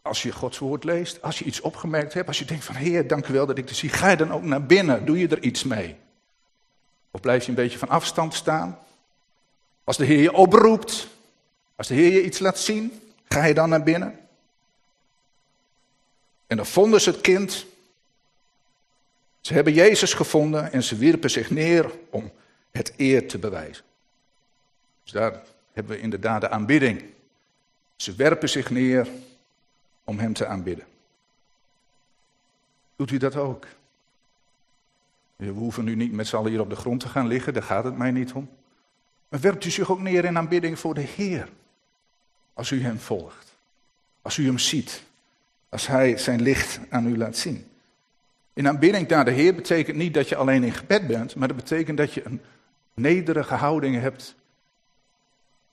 Als 0.03 0.23
je 0.23 0.33
Gods 0.33 0.59
woord 0.59 0.85
leest, 0.85 1.23
als 1.23 1.39
je 1.39 1.45
iets 1.45 1.61
opgemerkt 1.61 2.15
hebt, 2.15 2.29
als 2.29 2.39
je 2.39 2.45
denkt 2.45 2.65
van 2.65 2.75
Heer, 2.75 3.07
dank 3.07 3.29
u 3.29 3.33
wel 3.33 3.47
dat 3.47 3.59
ik 3.59 3.67
dit 3.67 3.77
zie, 3.77 3.89
ga 3.89 4.09
je 4.09 4.17
dan 4.17 4.33
ook 4.33 4.43
naar 4.43 4.67
binnen? 4.67 5.05
Doe 5.05 5.19
je 5.19 5.29
er 5.29 5.43
iets 5.43 5.65
mee? 5.65 5.97
Of 7.11 7.21
blijf 7.21 7.43
je 7.43 7.49
een 7.49 7.55
beetje 7.55 7.79
van 7.79 7.89
afstand 7.89 8.35
staan? 8.35 8.79
Als 9.87 9.97
de 9.97 10.05
Heer 10.05 10.21
je 10.21 10.33
oproept, 10.33 11.09
als 11.77 11.89
de 11.89 11.95
Heer 11.95 12.13
je 12.13 12.25
iets 12.25 12.39
laat 12.39 12.59
zien, 12.59 13.01
ga 13.29 13.45
je 13.45 13.55
dan 13.55 13.69
naar 13.69 13.83
binnen? 13.83 14.19
En 16.47 16.57
dan 16.57 16.67
vonden 16.67 17.01
ze 17.01 17.11
het 17.11 17.21
kind. 17.21 17.67
Ze 19.41 19.53
hebben 19.55 19.73
Jezus 19.73 20.15
gevonden 20.15 20.73
en 20.73 20.83
ze 20.83 20.97
wierpen 20.97 21.31
zich 21.31 21.51
neer 21.51 21.91
om 22.11 22.33
het 22.71 22.93
eer 22.97 23.29
te 23.29 23.39
bewijzen. 23.39 23.85
Dus 25.03 25.13
daar 25.13 25.43
hebben 25.73 25.97
we 25.97 26.03
inderdaad 26.03 26.41
de 26.41 26.49
aanbidding. 26.49 27.05
Ze 27.97 28.15
werpen 28.15 28.49
zich 28.49 28.71
neer 28.71 29.09
om 30.05 30.19
Hem 30.19 30.33
te 30.33 30.47
aanbidden. 30.47 30.87
Doet 32.97 33.11
u 33.11 33.17
dat 33.17 33.37
ook? 33.37 33.67
We 35.37 35.47
hoeven 35.47 35.85
nu 35.85 35.95
niet 35.95 36.13
met 36.13 36.27
z'n 36.27 36.37
allen 36.37 36.51
hier 36.51 36.61
op 36.61 36.71
de 36.71 36.77
grond 36.77 37.01
te 37.01 37.09
gaan 37.09 37.27
liggen, 37.27 37.55
daar 37.55 37.63
gaat 37.63 37.85
het 37.85 37.97
mij 37.97 38.11
niet 38.11 38.33
om. 38.33 38.49
Maar 39.29 39.41
werpt 39.41 39.65
u 39.65 39.71
zich 39.71 39.91
ook 39.91 40.01
neer 40.01 40.25
in 40.25 40.37
aanbidding 40.37 40.79
voor 40.79 40.95
de 40.95 41.01
Heer. 41.01 41.49
Als 42.55 42.71
u 42.71 42.83
Hem 42.83 42.99
volgt. 42.99 43.57
Als 44.23 44.37
u 44.37 44.47
Hem 44.47 44.59
ziet. 44.59 45.03
Als 45.69 45.87
Hij 45.87 46.19
zijn 46.19 46.43
licht 46.43 46.81
aan 46.89 47.07
u 47.07 47.17
laat 47.17 47.37
zien. 47.37 47.71
In 48.53 48.69
aanbidding 48.69 49.09
naar 49.09 49.25
de 49.25 49.31
Heer 49.31 49.55
betekent 49.55 49.97
niet 49.97 50.15
dat 50.15 50.29
je 50.29 50.37
alleen 50.37 50.65
in 50.65 50.73
gebed 50.73 51.07
bent, 51.07 51.35
maar 51.35 51.49
dat 51.49 51.57
betekent 51.57 51.99
dat 51.99 52.13
je 52.13 52.25
een 52.25 52.41
nederige 52.95 53.55
houding 53.55 54.01
hebt 54.01 54.35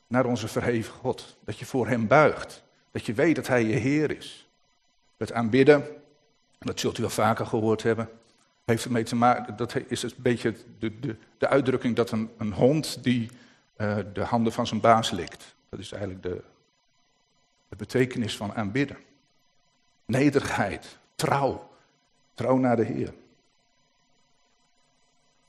naar 0.07 0.25
onze 0.25 0.47
verheven 0.47 0.93
God. 0.93 1.37
Dat 1.45 1.59
je 1.59 1.65
voor 1.65 1.87
Hem 1.87 2.07
buigt. 2.07 2.63
Dat 2.91 3.05
je 3.05 3.13
weet 3.13 3.35
dat 3.35 3.47
Hij 3.47 3.63
je 3.63 3.75
Heer 3.75 4.17
is. 4.17 4.47
Het 5.17 5.33
aanbidden, 5.33 5.85
dat 6.59 6.79
zult 6.79 6.97
u 6.97 7.01
wel 7.01 7.11
vaker 7.11 7.45
gehoord 7.45 7.83
hebben, 7.83 8.09
heeft 8.65 8.85
ermee 8.85 9.03
te 9.03 9.15
maken, 9.15 9.55
dat 9.55 9.75
is 9.87 10.03
een 10.03 10.11
beetje 10.17 10.55
de, 10.79 10.99
de, 10.99 11.15
de 11.37 11.47
uitdrukking 11.47 11.95
dat 11.95 12.11
een, 12.11 12.29
een 12.37 12.53
hond 12.53 13.03
die 13.03 13.29
uh, 13.77 13.97
de 14.13 14.23
handen 14.23 14.53
van 14.53 14.67
zijn 14.67 14.79
baas 14.79 15.11
likt. 15.11 15.55
Dat 15.69 15.79
is 15.79 15.91
eigenlijk 15.91 16.23
de, 16.23 16.43
de 17.69 17.75
betekenis 17.75 18.37
van 18.37 18.53
aanbidden. 18.53 18.97
Nederigheid, 20.05 20.97
trouw, 21.15 21.69
trouw 22.33 22.57
naar 22.57 22.75
de 22.75 22.83
Heer. 22.83 23.13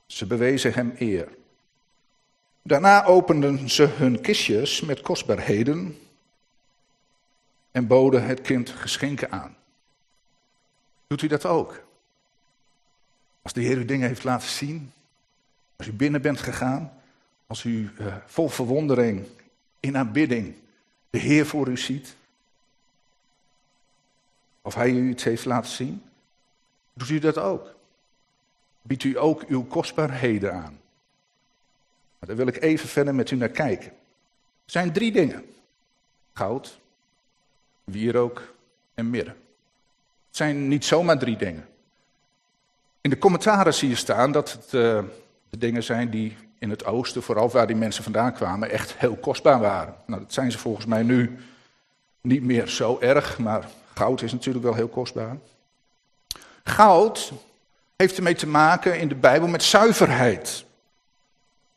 Ze 0.06 0.26
bewezen 0.26 0.72
hem 0.72 0.94
eer. 0.98 1.28
Daarna 2.62 3.04
openden 3.04 3.70
ze 3.70 3.82
hun 3.82 4.20
kistjes 4.20 4.80
met 4.80 5.00
kostbaarheden 5.00 5.98
en 7.70 7.86
boden 7.86 8.24
het 8.24 8.40
kind 8.40 8.70
geschenken 8.70 9.32
aan. 9.32 9.56
Doet 11.06 11.22
u 11.22 11.26
dat 11.26 11.46
ook? 11.46 11.84
Als 13.42 13.52
de 13.52 13.60
Heer 13.60 13.78
u 13.78 13.84
dingen 13.84 14.08
heeft 14.08 14.24
laten 14.24 14.48
zien, 14.48 14.92
als 15.76 15.86
u 15.86 15.92
binnen 15.92 16.22
bent 16.22 16.40
gegaan, 16.40 17.02
als 17.54 17.64
u 17.64 17.90
uh, 18.00 18.14
vol 18.26 18.48
verwondering, 18.48 19.26
in 19.80 19.96
aanbidding, 19.96 20.54
de 21.10 21.18
Heer 21.18 21.46
voor 21.46 21.68
u 21.68 21.76
ziet, 21.76 22.16
of 24.62 24.74
Hij 24.74 24.90
u 24.90 25.10
iets 25.10 25.24
heeft 25.24 25.44
laten 25.44 25.70
zien, 25.70 26.02
doet 26.92 27.08
u 27.08 27.18
dat 27.18 27.38
ook? 27.38 27.74
Biedt 28.82 29.04
u 29.04 29.18
ook 29.18 29.42
uw 29.42 29.64
kostbaarheden 29.64 30.52
aan? 30.52 30.80
daar 32.18 32.36
wil 32.36 32.46
ik 32.46 32.62
even 32.62 32.88
verder 32.88 33.14
met 33.14 33.30
u 33.30 33.36
naar 33.36 33.48
kijken. 33.48 33.90
Er 34.64 34.70
zijn 34.70 34.92
drie 34.92 35.12
dingen: 35.12 35.44
goud, 36.32 36.78
wierook 37.84 38.54
en 38.94 39.10
mirre. 39.10 39.30
Het 40.26 40.36
zijn 40.36 40.68
niet 40.68 40.84
zomaar 40.84 41.18
drie 41.18 41.36
dingen. 41.36 41.68
In 43.00 43.10
de 43.10 43.18
commentaren 43.18 43.74
zie 43.74 43.88
je 43.88 43.96
staan 43.96 44.32
dat 44.32 44.52
het 44.52 44.64
uh, 44.64 45.02
de 45.50 45.58
dingen 45.58 45.82
zijn 45.82 46.10
die 46.10 46.36
in 46.58 46.70
het 46.70 46.84
oosten, 46.84 47.22
vooral 47.22 47.50
waar 47.50 47.66
die 47.66 47.76
mensen 47.76 48.02
vandaan 48.02 48.32
kwamen, 48.32 48.70
echt 48.70 48.94
heel 48.96 49.16
kostbaar 49.16 49.60
waren. 49.60 49.94
Nou, 50.06 50.20
dat 50.20 50.32
zijn 50.32 50.52
ze 50.52 50.58
volgens 50.58 50.86
mij 50.86 51.02
nu 51.02 51.38
niet 52.20 52.42
meer 52.42 52.68
zo 52.68 52.98
erg, 53.00 53.38
maar 53.38 53.68
goud 53.94 54.22
is 54.22 54.32
natuurlijk 54.32 54.64
wel 54.64 54.74
heel 54.74 54.88
kostbaar. 54.88 55.36
Goud 56.64 57.32
heeft 57.96 58.16
ermee 58.16 58.34
te 58.34 58.46
maken 58.46 58.98
in 58.98 59.08
de 59.08 59.14
Bijbel 59.14 59.48
met 59.48 59.62
zuiverheid. 59.62 60.64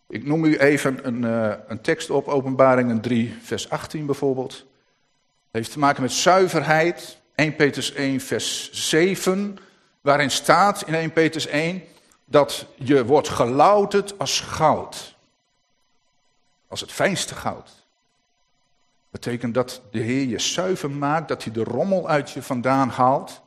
Ik 0.09 0.25
noem 0.25 0.45
u 0.45 0.57
even 0.57 1.07
een, 1.07 1.23
uh, 1.23 1.53
een 1.67 1.81
tekst 1.81 2.09
op, 2.09 2.27
Openbaringen 2.27 3.01
3, 3.01 3.35
vers 3.41 3.69
18 3.69 4.05
bijvoorbeeld. 4.05 4.53
Het 4.53 4.65
heeft 5.51 5.71
te 5.71 5.79
maken 5.79 6.01
met 6.01 6.11
zuiverheid. 6.11 7.17
1 7.35 7.55
Petrus 7.55 7.93
1, 7.93 8.19
vers 8.19 8.71
7, 8.71 9.57
waarin 10.01 10.31
staat 10.31 10.83
in 10.87 10.93
1 10.93 11.11
Petrus 11.11 11.47
1 11.47 11.83
dat 12.29 12.65
je 12.75 13.05
wordt 13.05 13.29
gelouterd 13.29 14.19
als 14.19 14.39
goud. 14.39 15.15
Als 16.67 16.81
het 16.81 16.91
fijnste 16.91 17.35
goud. 17.35 17.85
Betekent 19.09 19.53
dat 19.53 19.81
de 19.91 19.99
Heer 19.99 20.27
je 20.27 20.39
zuiver 20.39 20.91
maakt, 20.91 21.27
dat 21.27 21.43
hij 21.43 21.53
de 21.53 21.63
rommel 21.63 22.09
uit 22.09 22.31
je 22.31 22.41
vandaan 22.41 22.89
haalt. 22.89 23.41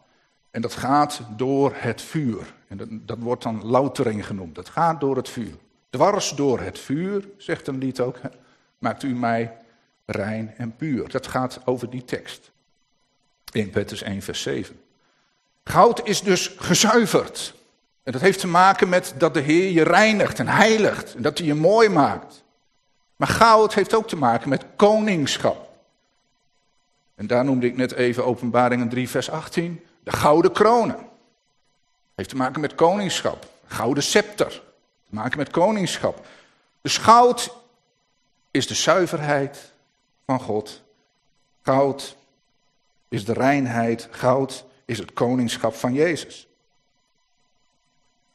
En 0.51 0.61
dat 0.63 0.75
gaat 0.75 1.21
door 1.37 1.73
het 1.75 2.03
vuur. 2.03 2.55
En 2.69 2.77
dat, 2.77 2.89
dat 2.91 3.19
wordt 3.19 3.43
dan 3.43 3.65
loutering 3.65 4.27
genoemd. 4.27 4.55
Dat 4.55 4.69
gaat 4.69 5.01
door 5.01 5.17
het 5.17 5.29
vuur. 5.29 5.55
Dwars 5.91 6.31
door 6.31 6.61
het 6.61 6.79
vuur, 6.79 7.29
zegt 7.37 7.67
een 7.67 7.79
lied 7.79 8.01
ook, 8.01 8.17
maakt 8.79 9.03
u 9.03 9.15
mij 9.15 9.57
rein 10.05 10.55
en 10.57 10.77
puur. 10.77 11.09
Dat 11.09 11.27
gaat 11.27 11.61
over 11.65 11.91
die 11.91 12.05
tekst. 12.05 12.51
1 13.53 13.71
Petrus 13.71 14.03
1, 14.03 14.23
vers 14.23 14.43
7. 14.43 14.81
Goud 15.65 16.07
is 16.09 16.21
dus 16.23 16.55
gezuiverd. 16.57 17.55
En 18.11 18.17
dat 18.17 18.25
heeft 18.25 18.41
te 18.41 18.47
maken 18.47 18.89
met 18.89 19.15
dat 19.17 19.35
de 19.35 19.41
Heer 19.41 19.71
je 19.71 19.83
reinigt 19.83 20.39
en 20.39 20.49
heiligt. 20.49 21.15
En 21.15 21.23
dat 21.23 21.39
hij 21.39 21.47
je 21.47 21.55
mooi 21.55 21.89
maakt. 21.89 22.45
Maar 23.17 23.29
goud 23.29 23.75
heeft 23.75 23.95
ook 23.95 24.09
te 24.09 24.17
maken 24.17 24.49
met 24.49 24.65
koningschap. 24.77 25.69
En 27.15 27.27
daar 27.27 27.45
noemde 27.45 27.67
ik 27.67 27.77
net 27.77 27.93
even 27.93 28.25
Openbaringen 28.25 28.89
3, 28.89 29.09
vers 29.09 29.31
18. 29.31 29.87
De 30.05 30.13
gouden 30.13 30.53
kronen. 30.53 30.97
Heeft 32.15 32.29
te 32.29 32.37
maken 32.37 32.61
met 32.61 32.75
koningschap. 32.75 33.47
Gouden 33.67 34.03
scepter 34.03 34.63
maken 35.09 35.39
met 35.39 35.51
koningschap. 35.51 36.27
Dus 36.81 36.99
goud 36.99 37.57
is 38.51 38.67
de 38.67 38.75
zuiverheid 38.75 39.73
van 40.27 40.41
God. 40.41 40.83
Goud 41.63 42.17
is 43.09 43.25
de 43.25 43.33
reinheid. 43.33 44.09
Goud 44.11 44.65
is 44.85 44.99
het 44.99 45.13
koningschap 45.13 45.75
van 45.75 45.93
Jezus. 45.93 46.49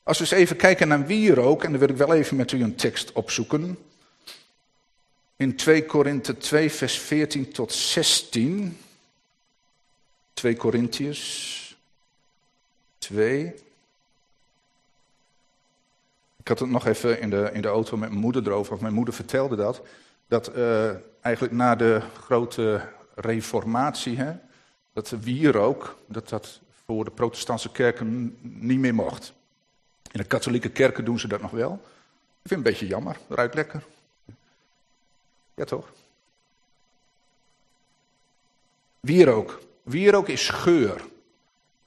Als 0.06 0.18
we 0.18 0.24
eens 0.24 0.34
even 0.34 0.56
kijken 0.56 0.88
naar 0.88 1.06
wierook, 1.06 1.64
en 1.64 1.72
dan 1.72 1.80
wil 1.80 1.90
ik 1.90 1.98
wel 1.98 2.14
even 2.14 2.38
met 2.38 2.52
u 2.52 2.64
een 2.64 2.76
tekst 2.76 3.12
opzoeken. 3.12 3.78
In 5.36 5.56
2 5.56 5.86
Korinthe 5.86 6.38
2, 6.38 6.72
vers 6.72 7.00
14 7.00 7.52
tot 7.52 7.74
16. 7.74 8.78
2 10.34 10.56
Korintiërs 10.56 11.78
2. 12.98 13.54
Ik 16.38 16.48
had 16.48 16.60
het 16.60 16.70
nog 16.70 16.88
even 16.88 17.22
in 17.22 17.30
de, 17.30 17.50
in 17.54 17.62
de 17.62 17.68
auto 17.68 17.98
met 17.98 18.10
mijn 18.10 18.22
moeder 18.22 18.48
erover, 18.48 18.74
of 18.74 18.82
mijn 18.82 18.94
moeder 18.94 19.14
vertelde 19.14 19.56
dat. 19.56 19.82
Dat 20.28 20.56
uh, 20.56 20.90
eigenlijk 21.22 21.54
na 21.56 21.76
de 21.76 22.02
grote 22.24 22.90
reformatie, 23.16 24.18
hè, 24.18 24.34
dat 24.94 25.08
de 25.08 25.20
wierook, 25.20 25.98
dat 26.08 26.30
dat 26.30 26.60
voor 26.86 27.04
de 27.06 27.12
protestantse 27.12 27.72
kerken 27.72 28.38
niet 28.42 28.80
meer 28.80 28.96
mocht. 28.96 29.34
In 30.16 30.22
de 30.22 30.28
katholieke 30.28 30.70
kerken 30.70 31.06
doen 31.06 31.20
ze 31.20 31.28
dat 31.28 31.42
nog 31.42 31.52
wel. 31.52 31.74
Ik 31.74 31.80
vind 31.80 32.50
het 32.50 32.52
een 32.52 32.62
beetje 32.62 32.88
jammer, 32.88 33.18
ruikt 33.30 33.56
lekker. 33.56 33.84
Ja 35.56 35.64
toch? 35.64 35.92
Wierook. 39.00 39.62
Wierook 39.84 40.28
is 40.28 40.50
geur. 40.50 41.06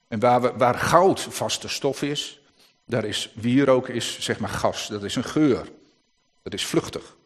En 0.09 0.21
waar, 0.21 0.59
waar 0.59 0.75
goud 0.75 1.21
vaste 1.21 1.69
stof 1.69 2.03
is, 2.03 2.41
daar 2.85 3.05
is 3.05 3.33
wierook 3.35 3.89
is 3.89 4.21
zeg 4.21 4.39
maar 4.39 4.51
gas, 4.51 4.89
dat 4.89 5.03
is 5.03 5.17
een 5.17 5.25
geur. 5.25 5.69
Dat 6.43 6.53
is 6.53 6.67
vluchtig. 6.67 7.17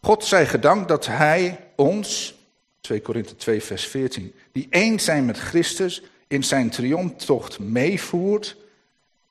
God 0.00 0.24
zij 0.24 0.46
gedankt 0.46 0.88
dat 0.88 1.06
hij 1.06 1.70
ons, 1.76 2.34
2 2.80 3.02
Korinthe 3.02 3.36
2 3.36 3.62
vers 3.62 3.86
14, 3.86 4.34
die 4.52 4.66
één 4.70 5.00
zijn 5.00 5.24
met 5.24 5.38
Christus, 5.38 6.02
in 6.26 6.44
zijn 6.44 6.70
triomftocht 6.70 7.58
meevoert 7.58 8.56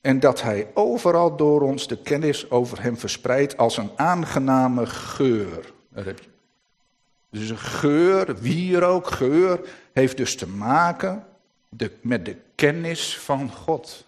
en 0.08 0.20
dat 0.20 0.42
hij 0.42 0.68
overal 0.74 1.36
door 1.36 1.62
ons 1.62 1.88
de 1.88 1.98
kennis 1.98 2.50
over 2.50 2.82
hem 2.82 2.98
verspreidt 2.98 3.58
als 3.58 3.78
een 3.78 3.92
aangename 3.96 4.86
geur. 4.86 5.74
Dus 7.30 7.50
een 7.50 7.58
geur, 7.58 8.36
wierook, 8.36 9.08
geur, 9.08 9.70
heeft 9.94 10.18
dus 10.18 10.36
te 10.36 10.48
maken 10.48 11.28
met 12.02 12.26
de 12.26 12.38
kennis 12.56 13.18
van 13.18 13.52
God 13.52 14.06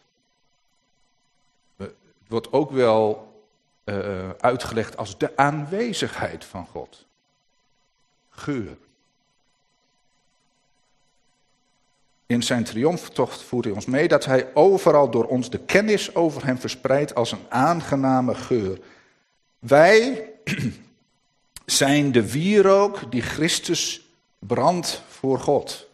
wordt 2.27 2.51
ook 2.51 2.71
wel 2.71 3.33
uh, 3.85 4.29
uitgelegd 4.29 4.97
als 4.97 5.17
de 5.17 5.37
aanwezigheid 5.37 6.45
van 6.45 6.65
God. 6.65 7.05
geur. 8.29 8.77
In 12.29 12.43
zijn 12.43 12.63
triomftocht 12.63 13.41
voert 13.41 13.65
hij 13.65 13.73
ons 13.73 13.85
mee 13.85 14.07
dat 14.07 14.25
hij 14.25 14.47
overal 14.53 15.09
door 15.09 15.25
ons 15.25 15.49
de 15.49 15.59
kennis 15.59 16.15
over 16.15 16.45
hem 16.45 16.57
verspreidt 16.57 17.15
als 17.15 17.31
een 17.31 17.45
aangename 17.49 18.35
geur. 18.35 18.79
Wij 19.59 20.29
zijn 21.65 22.11
de 22.11 22.31
wierook 22.31 23.11
die 23.11 23.21
Christus 23.21 24.05
brandt 24.39 25.03
voor 25.07 25.39
God. 25.39 25.87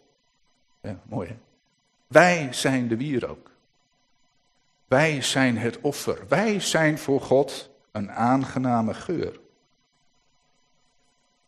Ja, 0.80 0.98
mooi 1.08 1.28
hè? 1.28 1.36
Wij 2.06 2.48
zijn 2.50 2.88
de 2.88 2.96
wierook. 2.96 3.50
Wij 4.88 5.22
zijn 5.22 5.58
het 5.58 5.80
offer. 5.80 6.18
Wij 6.28 6.60
zijn 6.60 6.98
voor 6.98 7.20
God 7.20 7.70
een 7.92 8.10
aangename 8.12 8.94
geur. 8.94 9.40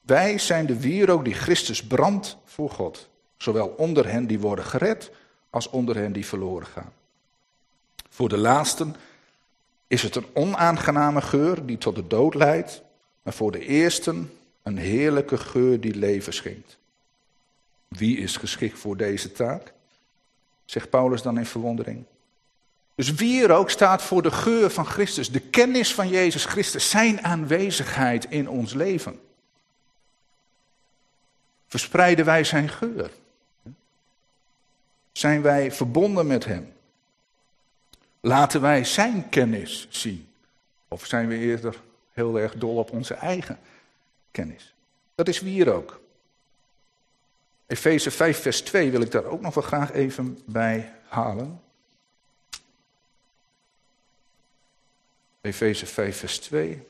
Wij 0.01 0.39
zijn 0.39 0.67
de 0.67 0.81
wierook 0.81 1.25
die 1.25 1.35
Christus 1.35 1.85
brandt 1.87 2.37
voor 2.45 2.71
God. 2.71 3.09
Zowel 3.39 3.69
onder 3.69 4.11
hen 4.11 4.27
die 4.27 4.39
worden 4.39 4.65
gered, 4.65 5.11
als 5.51 5.69
onder 5.69 5.97
hen 5.97 6.13
die 6.13 6.27
verloren 6.27 6.67
gaan. 6.67 6.93
Voor 8.09 8.29
de 8.29 8.37
laatsten 8.37 8.97
is 9.87 10.03
het 10.03 10.17
een 10.17 10.27
onaangename 10.33 11.21
geur 11.21 11.67
die 11.67 11.79
tot 11.79 11.95
de 11.95 12.07
dood 12.07 12.35
leidt, 12.35 12.83
maar 13.23 13.33
voor 13.33 13.53
de 13.53 13.67
eersten 13.67 14.33
een 14.63 14.79
heerlijke 14.79 15.39
geur 15.39 15.81
die 15.81 15.95
leven 15.95 16.33
schenkt. 16.33 16.79
Wie 17.89 18.19
is 18.19 18.37
geschikt 18.37 18.79
voor 18.79 18.97
deze 18.97 19.33
taak? 19.33 19.73
Zegt 20.65 20.91
Paulus 20.91 21.23
dan 21.23 21.39
in 21.39 21.47
verwondering. 21.47 22.05
Dus 22.95 23.15
wierook 23.15 23.71
staat 23.71 24.03
voor 24.03 24.23
de 24.23 24.31
geur 24.31 24.71
van 24.71 24.87
Christus, 24.87 25.31
de 25.31 25.41
kennis 25.41 25.95
van 25.95 26.09
Jezus 26.09 26.45
Christus, 26.45 26.91
zijn 26.91 27.25
aanwezigheid 27.25 28.25
in 28.25 28.49
ons 28.49 28.73
leven. 28.75 29.21
Verspreiden 31.67 32.25
wij 32.25 32.45
zijn 32.45 32.69
geur? 32.69 33.11
Zijn 35.19 35.43
wij 35.43 35.73
verbonden 35.73 36.27
met 36.27 36.45
Hem? 36.45 36.73
Laten 38.21 38.61
wij 38.61 38.85
Zijn 38.85 39.29
kennis 39.29 39.87
zien? 39.91 40.29
Of 40.89 41.07
zijn 41.07 41.29
we 41.29 41.37
eerder 41.37 41.81
heel 42.13 42.41
erg 42.41 42.55
dol 42.55 42.77
op 42.77 42.91
onze 42.91 43.15
eigen 43.15 43.59
kennis? 44.31 44.75
Dat 45.15 45.29
is 45.29 45.41
wierook. 45.41 46.01
Efeze 47.67 48.11
5, 48.11 48.43
vers 48.43 48.63
2 48.63 48.91
wil 48.91 49.01
ik 49.01 49.11
daar 49.11 49.25
ook 49.25 49.41
nog 49.41 49.55
wel 49.55 49.65
graag 49.65 49.93
even 49.93 50.39
bij 50.45 50.93
halen. 51.09 51.61
Efeze 55.41 55.87
5, 55.87 56.19
vers 56.19 56.39
2. 56.39 56.87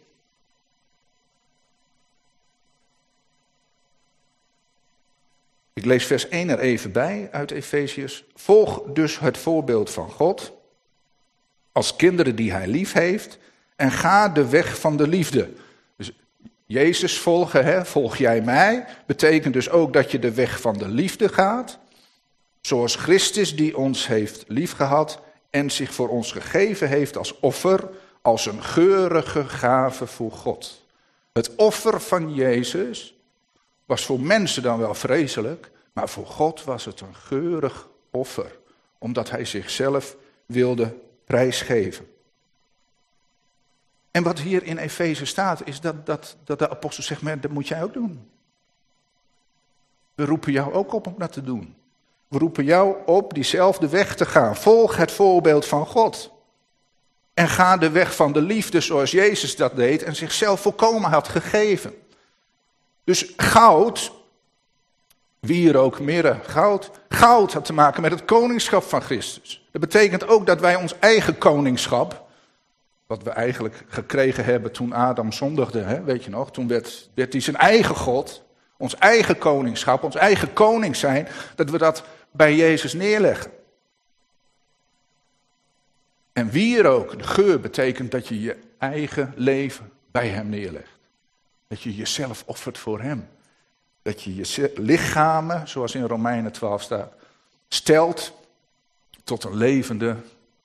Ik 5.78 5.84
lees 5.84 6.06
vers 6.06 6.28
1 6.28 6.48
er 6.48 6.58
even 6.58 6.92
bij 6.92 7.28
uit 7.32 7.50
Efeziërs. 7.50 8.24
Volg 8.34 8.82
dus 8.92 9.18
het 9.18 9.38
voorbeeld 9.38 9.90
van 9.90 10.10
God 10.10 10.52
als 11.72 11.96
kinderen 11.96 12.36
die 12.36 12.52
hij 12.52 12.66
lief 12.66 12.92
heeft 12.92 13.38
en 13.76 13.90
ga 13.90 14.28
de 14.28 14.48
weg 14.48 14.80
van 14.80 14.96
de 14.96 15.08
liefde. 15.08 15.50
Dus 15.96 16.12
Jezus 16.66 17.18
volgen, 17.18 17.64
hè, 17.64 17.84
volg 17.84 18.16
jij 18.16 18.40
mij, 18.40 18.86
betekent 19.06 19.54
dus 19.54 19.70
ook 19.70 19.92
dat 19.92 20.10
je 20.10 20.18
de 20.18 20.32
weg 20.32 20.60
van 20.60 20.78
de 20.78 20.88
liefde 20.88 21.28
gaat. 21.28 21.78
Zoals 22.60 22.96
Christus 22.96 23.56
die 23.56 23.76
ons 23.76 24.06
heeft 24.06 24.44
liefgehad 24.48 25.20
en 25.50 25.70
zich 25.70 25.94
voor 25.94 26.08
ons 26.08 26.32
gegeven 26.32 26.88
heeft 26.88 27.16
als 27.16 27.40
offer, 27.40 27.88
als 28.22 28.46
een 28.46 28.62
geurige 28.62 29.44
gave 29.48 30.06
voor 30.06 30.32
God. 30.32 30.84
Het 31.32 31.54
offer 31.54 32.00
van 32.00 32.34
Jezus 32.34 33.17
was 33.88 34.04
voor 34.04 34.20
mensen 34.20 34.62
dan 34.62 34.78
wel 34.78 34.94
vreselijk, 34.94 35.70
maar 35.92 36.08
voor 36.08 36.26
God 36.26 36.64
was 36.64 36.84
het 36.84 37.00
een 37.00 37.14
geurig 37.14 37.88
offer, 38.10 38.58
omdat 38.98 39.30
hij 39.30 39.44
zichzelf 39.44 40.16
wilde 40.46 40.94
prijsgeven. 41.24 42.06
En 44.10 44.22
wat 44.22 44.38
hier 44.38 44.62
in 44.62 44.78
Efeze 44.78 45.24
staat, 45.24 45.66
is 45.66 45.80
dat, 45.80 46.06
dat, 46.06 46.36
dat 46.44 46.58
de 46.58 46.70
apostel 46.70 47.02
zegt, 47.02 47.42
dat 47.42 47.50
moet 47.50 47.68
jij 47.68 47.82
ook 47.82 47.92
doen. 47.92 48.30
We 50.14 50.24
roepen 50.24 50.52
jou 50.52 50.72
ook 50.72 50.92
op 50.92 51.06
om 51.06 51.14
dat 51.18 51.32
te 51.32 51.42
doen. 51.42 51.76
We 52.28 52.38
roepen 52.38 52.64
jou 52.64 52.96
op 53.06 53.34
diezelfde 53.34 53.88
weg 53.88 54.16
te 54.16 54.26
gaan. 54.26 54.56
Volg 54.56 54.96
het 54.96 55.12
voorbeeld 55.12 55.66
van 55.66 55.86
God. 55.86 56.32
En 57.34 57.48
ga 57.48 57.76
de 57.76 57.90
weg 57.90 58.14
van 58.14 58.32
de 58.32 58.42
liefde 58.42 58.80
zoals 58.80 59.10
Jezus 59.10 59.56
dat 59.56 59.76
deed 59.76 60.02
en 60.02 60.16
zichzelf 60.16 60.60
volkomen 60.60 61.10
had 61.10 61.28
gegeven. 61.28 61.94
Dus 63.08 63.32
goud, 63.36 64.12
wierook, 65.40 66.00
mirre, 66.00 66.38
goud. 66.42 66.90
Goud 67.08 67.52
had 67.52 67.64
te 67.64 67.72
maken 67.72 68.02
met 68.02 68.10
het 68.10 68.24
koningschap 68.24 68.82
van 68.82 69.02
Christus. 69.02 69.68
Dat 69.70 69.80
betekent 69.80 70.28
ook 70.28 70.46
dat 70.46 70.60
wij 70.60 70.74
ons 70.74 70.98
eigen 70.98 71.38
koningschap, 71.38 72.28
wat 73.06 73.22
we 73.22 73.30
eigenlijk 73.30 73.84
gekregen 73.88 74.44
hebben 74.44 74.72
toen 74.72 74.92
Adam 74.92 75.32
zondigde, 75.32 75.80
hè, 75.80 76.02
weet 76.02 76.24
je 76.24 76.30
nog, 76.30 76.52
toen 76.52 76.68
werd, 76.68 77.10
werd 77.14 77.32
hij 77.32 77.42
zijn 77.42 77.56
eigen 77.56 77.94
God, 77.94 78.42
ons 78.76 78.96
eigen 78.96 79.38
koningschap, 79.38 80.02
ons 80.02 80.14
eigen 80.14 80.52
koning 80.52 80.96
zijn, 80.96 81.28
dat 81.54 81.70
we 81.70 81.78
dat 81.78 82.02
bij 82.30 82.54
Jezus 82.54 82.92
neerleggen. 82.92 83.50
En 86.32 86.50
wierook, 86.50 87.18
de 87.18 87.24
geur, 87.24 87.60
betekent 87.60 88.10
dat 88.10 88.28
je 88.28 88.40
je 88.40 88.56
eigen 88.78 89.32
leven 89.36 89.92
bij 90.10 90.28
hem 90.28 90.48
neerlegt. 90.48 90.97
Dat 91.68 91.82
je 91.82 91.94
jezelf 91.94 92.42
offert 92.46 92.78
voor 92.78 93.00
hem. 93.00 93.28
Dat 94.02 94.22
je 94.22 94.34
je 94.34 94.72
lichamen, 94.74 95.68
zoals 95.68 95.94
in 95.94 96.04
Romeinen 96.04 96.52
12 96.52 96.82
staat, 96.82 97.12
stelt 97.68 98.32
tot 99.24 99.44
een 99.44 99.56
levende, 99.56 100.16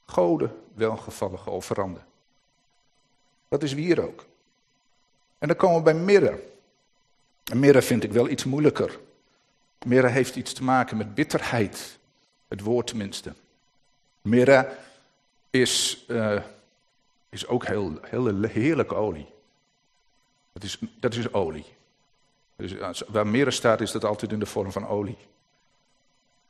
goden 0.06 0.56
welgevallige 0.74 1.50
offerande. 1.50 2.00
Dat 3.48 3.64
is 3.64 3.74
wierook. 3.74 4.26
En 5.38 5.48
dan 5.48 5.58
komen 5.58 5.78
we 5.78 5.84
bij 5.84 5.94
mirre. 5.94 6.44
En 7.44 7.60
mirre 7.60 7.82
vind 7.82 8.04
ik 8.04 8.12
wel 8.12 8.30
iets 8.30 8.44
moeilijker. 8.44 9.00
Mirre 9.86 10.08
heeft 10.08 10.36
iets 10.36 10.54
te 10.54 10.64
maken 10.64 10.98
met 10.98 11.16
bitterheid. 11.16 12.00
Het 12.48 12.62
woord 12.62 12.88
tenminste. 12.88 13.34
Mirre 14.22 14.78
is, 15.50 16.06
uh, 16.08 16.42
is 17.30 17.48
ook 17.48 17.66
heel, 17.66 17.98
heel 18.02 18.44
heerlijke 18.44 18.96
olie. 18.96 19.33
Dat 20.54 20.64
is, 20.64 20.78
dat 21.00 21.14
is 21.14 21.34
olie. 21.34 21.66
Dus 22.56 23.04
waar 23.08 23.28
mirre 23.28 23.52
staat, 23.52 23.82
is 23.82 23.92
dat 23.92 24.06
altijd 24.06 24.32
in 24.32 24.40
de 24.40 24.46
vorm 24.46 24.72
van 24.72 24.88
olie. 24.88 25.18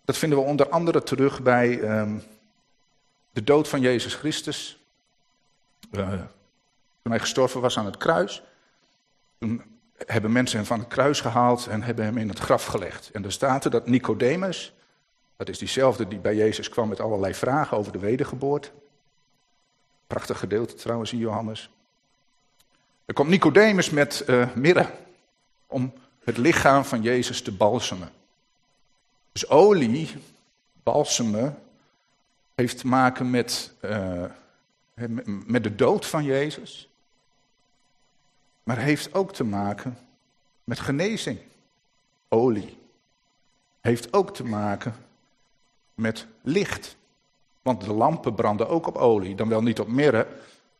Dat 0.05 0.17
vinden 0.17 0.37
we 0.37 0.45
onder 0.45 0.69
andere 0.69 1.03
terug 1.03 1.41
bij 1.41 1.99
um, 1.99 2.23
de 3.31 3.43
dood 3.43 3.67
van 3.67 3.81
Jezus 3.81 4.15
Christus. 4.15 4.77
Uh, 5.91 6.09
toen 7.01 7.11
hij 7.11 7.19
gestorven 7.19 7.61
was 7.61 7.77
aan 7.77 7.85
het 7.85 7.97
kruis. 7.97 8.43
Toen 9.37 9.63
hebben 9.97 10.31
mensen 10.31 10.57
hem 10.57 10.65
van 10.65 10.79
het 10.79 10.87
kruis 10.87 11.21
gehaald 11.21 11.67
en 11.67 11.81
hebben 11.81 12.05
hem 12.05 12.17
in 12.17 12.29
het 12.29 12.39
graf 12.39 12.65
gelegd. 12.65 13.09
En 13.11 13.23
er 13.23 13.31
staat 13.31 13.65
er 13.65 13.71
dat 13.71 13.87
Nicodemus, 13.87 14.73
dat 15.35 15.49
is 15.49 15.57
diezelfde 15.57 16.07
die 16.07 16.19
bij 16.19 16.35
Jezus 16.35 16.69
kwam 16.69 16.87
met 16.87 16.99
allerlei 16.99 17.33
vragen 17.33 17.77
over 17.77 17.91
de 17.91 17.99
wedergeboorte. 17.99 18.71
Prachtig 20.07 20.39
gedeelte 20.39 20.73
trouwens 20.73 21.11
in 21.11 21.19
Johannes. 21.19 21.69
Er 23.05 23.13
komt 23.13 23.29
Nicodemus 23.29 23.89
met 23.89 24.23
uh, 24.27 24.55
mirre 24.55 24.89
om 25.67 25.93
het 26.23 26.37
lichaam 26.37 26.85
van 26.85 27.01
Jezus 27.01 27.41
te 27.41 27.51
balsemen. 27.51 28.11
Dus 29.31 29.49
olie, 29.49 30.15
balsemen, 30.83 31.57
heeft 32.55 32.77
te 32.77 32.87
maken 32.87 33.29
met, 33.29 33.73
uh, 33.81 34.25
met 35.25 35.63
de 35.63 35.75
dood 35.75 36.05
van 36.05 36.23
Jezus. 36.23 36.89
Maar 38.63 38.77
heeft 38.77 39.13
ook 39.13 39.33
te 39.33 39.43
maken 39.43 39.97
met 40.63 40.79
genezing. 40.79 41.39
Olie 42.27 42.77
heeft 43.81 44.13
ook 44.13 44.33
te 44.33 44.43
maken 44.43 44.95
met 45.93 46.27
licht. 46.41 46.95
Want 47.61 47.81
de 47.81 47.93
lampen 47.93 48.35
branden 48.35 48.69
ook 48.69 48.87
op 48.87 48.95
olie. 48.95 49.35
Dan 49.35 49.49
wel 49.49 49.61
niet 49.61 49.79
op 49.79 49.87
mirre, 49.87 50.27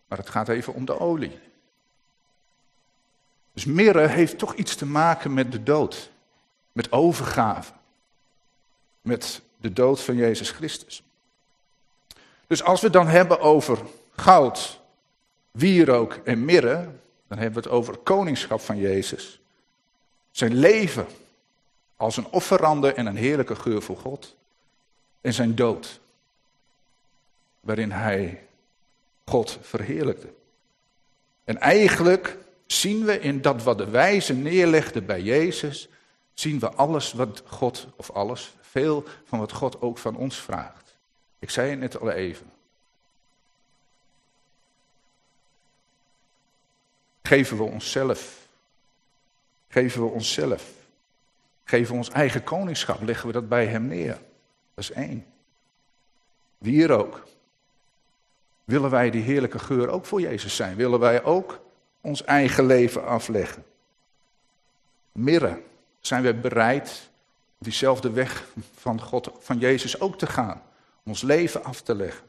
maar 0.07 0.17
het 0.17 0.29
gaat 0.29 0.49
even 0.49 0.73
om 0.73 0.85
de 0.85 0.99
olie. 0.99 1.39
Dus 3.53 3.65
mirre 3.65 4.07
heeft 4.07 4.37
toch 4.37 4.55
iets 4.55 4.75
te 4.75 4.85
maken 4.85 5.33
met 5.33 5.51
de 5.51 5.63
dood. 5.63 6.09
Met 6.71 6.91
overgave. 6.91 7.73
Met 9.01 9.41
de 9.57 9.73
dood 9.73 10.01
van 10.01 10.15
Jezus 10.15 10.51
Christus. 10.51 11.03
Dus 12.47 12.63
als 12.63 12.79
we 12.79 12.85
het 12.85 12.95
dan 12.95 13.07
hebben 13.07 13.39
over 13.39 13.79
goud, 14.15 14.79
wierook 15.51 16.13
en 16.13 16.45
mirre, 16.45 16.89
dan 17.27 17.37
hebben 17.37 17.63
we 17.63 17.69
het 17.69 17.77
over 17.77 17.97
koningschap 17.97 18.61
van 18.61 18.77
Jezus. 18.77 19.39
Zijn 20.31 20.55
leven 20.55 21.07
als 21.95 22.17
een 22.17 22.27
offerande 22.27 22.93
en 22.93 23.05
een 23.05 23.15
heerlijke 23.15 23.55
geur 23.55 23.81
voor 23.81 23.97
God. 23.97 24.35
En 25.21 25.33
zijn 25.33 25.55
dood, 25.55 25.99
waarin 27.59 27.91
hij 27.91 28.47
God 29.25 29.57
verheerlijkte. 29.61 30.33
En 31.43 31.59
eigenlijk 31.59 32.37
zien 32.79 33.05
we 33.05 33.19
in 33.19 33.41
dat 33.41 33.63
wat 33.63 33.77
de 33.77 33.89
wijze 33.89 34.33
neerlegde 34.33 35.01
bij 35.01 35.21
Jezus, 35.21 35.89
zien 36.33 36.59
we 36.59 36.69
alles 36.69 37.13
wat 37.13 37.43
God, 37.45 37.87
of 37.95 38.11
alles, 38.11 38.53
veel 38.61 39.03
van 39.25 39.39
wat 39.39 39.51
God 39.51 39.81
ook 39.81 39.97
van 39.97 40.15
ons 40.15 40.37
vraagt. 40.37 40.95
Ik 41.39 41.49
zei 41.49 41.69
het 41.69 41.79
net 41.79 41.99
al 41.99 42.09
even. 42.09 42.51
Geven 47.21 47.57
we 47.57 47.63
onszelf. 47.63 48.47
Geven 49.67 50.01
we 50.01 50.07
onszelf. 50.07 50.71
Geven 51.63 51.91
we 51.91 51.97
ons 51.97 52.09
eigen 52.09 52.43
koningschap. 52.43 53.01
Leggen 53.01 53.27
we 53.27 53.33
dat 53.33 53.49
bij 53.49 53.65
hem 53.65 53.87
neer. 53.87 54.19
Dat 54.73 54.83
is 54.83 54.91
één. 54.91 55.25
Wie 56.57 56.73
hier 56.73 56.91
ook. 56.91 57.27
Willen 58.63 58.89
wij 58.89 59.09
die 59.09 59.21
heerlijke 59.23 59.59
geur 59.59 59.89
ook 59.89 60.05
voor 60.05 60.21
Jezus 60.21 60.55
zijn? 60.55 60.75
Willen 60.75 60.99
wij 60.99 61.23
ook 61.23 61.61
ons 62.03 62.23
eigen 62.23 62.65
leven 62.65 63.05
afleggen? 63.05 63.65
Mirre, 65.11 65.61
zijn 65.99 66.23
we 66.23 66.33
bereid 66.33 67.09
diezelfde 67.57 68.11
weg 68.11 68.47
van 68.75 69.01
God, 69.01 69.31
van 69.39 69.59
Jezus 69.59 69.99
ook 69.99 70.17
te 70.17 70.27
gaan? 70.27 70.61
Ons 71.03 71.21
leven 71.21 71.63
af 71.63 71.81
te 71.81 71.95
leggen. 71.95 72.27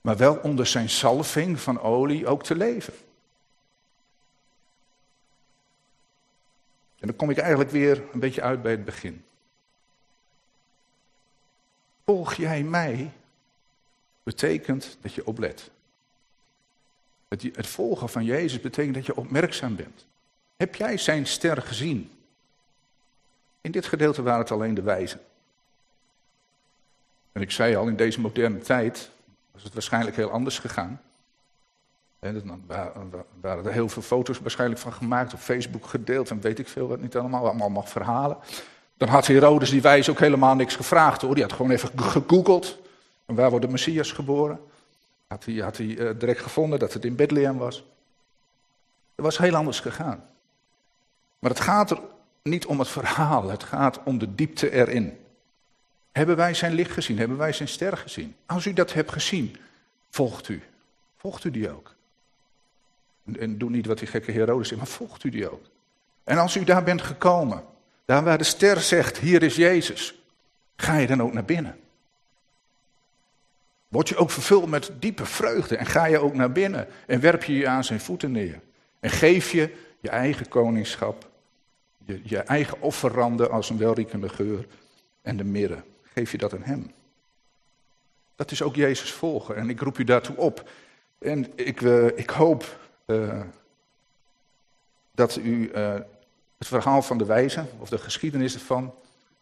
Maar 0.00 0.16
wel 0.16 0.36
onder 0.36 0.66
zijn 0.66 0.88
salving 0.88 1.60
van 1.60 1.80
olie 1.80 2.26
ook 2.26 2.42
te 2.42 2.54
leven. 2.56 2.94
En 6.98 7.06
dan 7.06 7.16
kom 7.16 7.30
ik 7.30 7.38
eigenlijk 7.38 7.70
weer 7.70 8.02
een 8.12 8.20
beetje 8.20 8.42
uit 8.42 8.62
bij 8.62 8.70
het 8.70 8.84
begin. 8.84 9.24
Volg 12.04 12.34
jij 12.34 12.62
mij, 12.62 13.12
betekent 14.22 14.98
dat 15.00 15.14
je 15.14 15.26
oplet. 15.26 15.70
Het, 17.30 17.42
het 17.42 17.66
volgen 17.66 18.08
van 18.08 18.24
Jezus 18.24 18.60
betekent 18.60 18.94
dat 18.94 19.06
je 19.06 19.16
opmerkzaam 19.16 19.76
bent. 19.76 20.06
Heb 20.56 20.74
jij 20.74 20.96
zijn 20.96 21.26
ster 21.26 21.62
gezien? 21.62 22.10
In 23.60 23.70
dit 23.70 23.86
gedeelte 23.86 24.22
waren 24.22 24.40
het 24.40 24.50
alleen 24.50 24.74
de 24.74 24.82
wijzen. 24.82 25.20
En 27.32 27.42
ik 27.42 27.50
zei 27.50 27.76
al, 27.76 27.86
in 27.86 27.96
deze 27.96 28.20
moderne 28.20 28.58
tijd 28.58 29.10
was 29.52 29.62
het 29.62 29.72
waarschijnlijk 29.72 30.16
heel 30.16 30.30
anders 30.30 30.58
gegaan. 30.58 31.00
En 32.18 32.42
dan 32.44 32.64
waren 33.40 33.64
er 33.64 33.72
heel 33.72 33.88
veel 33.88 34.02
foto's 34.02 34.38
waarschijnlijk 34.38 34.80
van 34.80 34.92
gemaakt, 34.92 35.34
op 35.34 35.40
Facebook 35.40 35.86
gedeeld 35.86 36.30
en 36.30 36.40
weet 36.40 36.58
ik 36.58 36.68
veel 36.68 36.88
wat 36.88 37.00
niet 37.00 37.16
allemaal, 37.16 37.48
allemaal 37.48 37.86
verhalen. 37.86 38.36
Dan 38.96 39.08
had 39.08 39.26
Herodes 39.26 39.70
die 39.70 39.82
wijze 39.82 40.10
ook 40.10 40.18
helemaal 40.18 40.54
niks 40.54 40.76
gevraagd 40.76 41.22
hoor, 41.22 41.34
die 41.34 41.42
had 41.42 41.52
gewoon 41.52 41.70
even 41.70 41.90
gegoogeld. 41.98 42.78
En 43.26 43.34
waar 43.34 43.50
wordt 43.50 43.64
de 43.64 43.70
Messias 43.70 44.12
geboren? 44.12 44.60
Had 45.30 45.44
hij, 45.44 45.54
had 45.54 45.76
hij 45.76 45.98
eh, 45.98 46.18
direct 46.18 46.40
gevonden 46.40 46.78
dat 46.78 46.92
het 46.92 47.04
in 47.04 47.16
Bethlehem 47.16 47.58
was. 47.58 47.76
Het 49.14 49.24
was 49.24 49.38
heel 49.38 49.54
anders 49.54 49.80
gegaan. 49.80 50.24
Maar 51.38 51.50
het 51.50 51.60
gaat 51.60 51.90
er 51.90 52.00
niet 52.42 52.66
om 52.66 52.78
het 52.78 52.88
verhaal, 52.88 53.50
het 53.50 53.62
gaat 53.62 54.02
om 54.04 54.18
de 54.18 54.34
diepte 54.34 54.70
erin. 54.70 55.18
Hebben 56.12 56.36
wij 56.36 56.54
zijn 56.54 56.72
licht 56.72 56.90
gezien? 56.90 57.18
Hebben 57.18 57.36
wij 57.36 57.52
zijn 57.52 57.68
ster 57.68 57.96
gezien? 57.96 58.34
Als 58.46 58.66
u 58.66 58.72
dat 58.72 58.92
hebt 58.92 59.12
gezien, 59.12 59.56
volgt 60.08 60.48
u. 60.48 60.62
Volgt 61.16 61.44
u 61.44 61.50
die 61.50 61.70
ook? 61.70 61.94
En 63.38 63.58
doe 63.58 63.70
niet 63.70 63.86
wat 63.86 63.98
die 63.98 64.08
gekke 64.08 64.32
Herodes 64.32 64.68
zegt, 64.68 64.80
maar 64.80 64.90
volgt 64.90 65.24
u 65.24 65.30
die 65.30 65.50
ook. 65.50 65.64
En 66.24 66.38
als 66.38 66.56
u 66.56 66.64
daar 66.64 66.82
bent 66.82 67.02
gekomen, 67.02 67.64
daar 68.04 68.24
waar 68.24 68.38
de 68.38 68.44
ster 68.44 68.80
zegt, 68.80 69.18
hier 69.18 69.42
is 69.42 69.56
Jezus, 69.56 70.22
ga 70.76 70.96
je 70.96 71.06
dan 71.06 71.22
ook 71.22 71.32
naar 71.32 71.44
binnen. 71.44 71.78
Word 73.90 74.08
je 74.08 74.16
ook 74.16 74.30
vervuld 74.30 74.68
met 74.68 74.90
diepe 74.98 75.26
vreugde 75.26 75.76
en 75.76 75.86
ga 75.86 76.04
je 76.04 76.18
ook 76.18 76.34
naar 76.34 76.52
binnen 76.52 76.86
en 77.06 77.20
werp 77.20 77.44
je 77.44 77.52
je 77.52 77.68
aan 77.68 77.84
zijn 77.84 78.00
voeten 78.00 78.32
neer. 78.32 78.60
En 79.00 79.10
geef 79.10 79.50
je 79.50 79.76
je 80.00 80.08
eigen 80.08 80.48
koningschap, 80.48 81.28
je, 82.04 82.20
je 82.24 82.38
eigen 82.38 82.80
offerranden 82.80 83.50
als 83.50 83.70
een 83.70 83.78
welriekende 83.78 84.28
geur 84.28 84.66
en 85.22 85.36
de 85.36 85.44
mirre. 85.44 85.82
Geef 86.02 86.32
je 86.32 86.38
dat 86.38 86.54
aan 86.54 86.62
hem. 86.62 86.92
Dat 88.36 88.50
is 88.50 88.62
ook 88.62 88.74
Jezus 88.74 89.12
volgen 89.12 89.56
en 89.56 89.70
ik 89.70 89.80
roep 89.80 89.98
u 89.98 90.04
daartoe 90.04 90.36
op. 90.36 90.70
En 91.18 91.52
ik, 91.54 91.80
uh, 91.80 92.06
ik 92.06 92.30
hoop 92.30 92.78
uh, 93.06 93.40
dat 95.14 95.36
u 95.36 95.70
uh, 95.74 95.94
het 96.58 96.68
verhaal 96.68 97.02
van 97.02 97.18
de 97.18 97.24
wijze, 97.24 97.64
of 97.78 97.88
de 97.88 97.98
geschiedenis 97.98 98.54
ervan, 98.54 98.94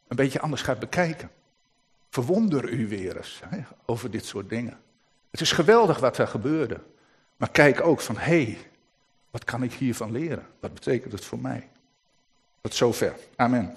een 0.08 0.16
beetje 0.16 0.40
anders 0.40 0.62
gaat 0.62 0.78
bekijken. 0.78 1.30
Verwonder 2.10 2.68
u 2.68 2.88
weer 2.88 3.16
eens 3.16 3.40
hè, 3.44 3.60
over 3.86 4.10
dit 4.10 4.24
soort 4.24 4.48
dingen. 4.48 4.78
Het 5.30 5.40
is 5.40 5.52
geweldig 5.52 5.98
wat 5.98 6.18
er 6.18 6.28
gebeurde. 6.28 6.80
Maar 7.36 7.50
kijk 7.50 7.80
ook 7.80 8.00
van, 8.00 8.16
hé, 8.16 8.42
hey, 8.42 8.58
wat 9.30 9.44
kan 9.44 9.62
ik 9.62 9.72
hiervan 9.72 10.12
leren? 10.12 10.46
Wat 10.60 10.74
betekent 10.74 11.12
het 11.12 11.24
voor 11.24 11.38
mij? 11.38 11.68
Tot 12.60 12.74
zover. 12.74 13.16
Amen. 13.36 13.76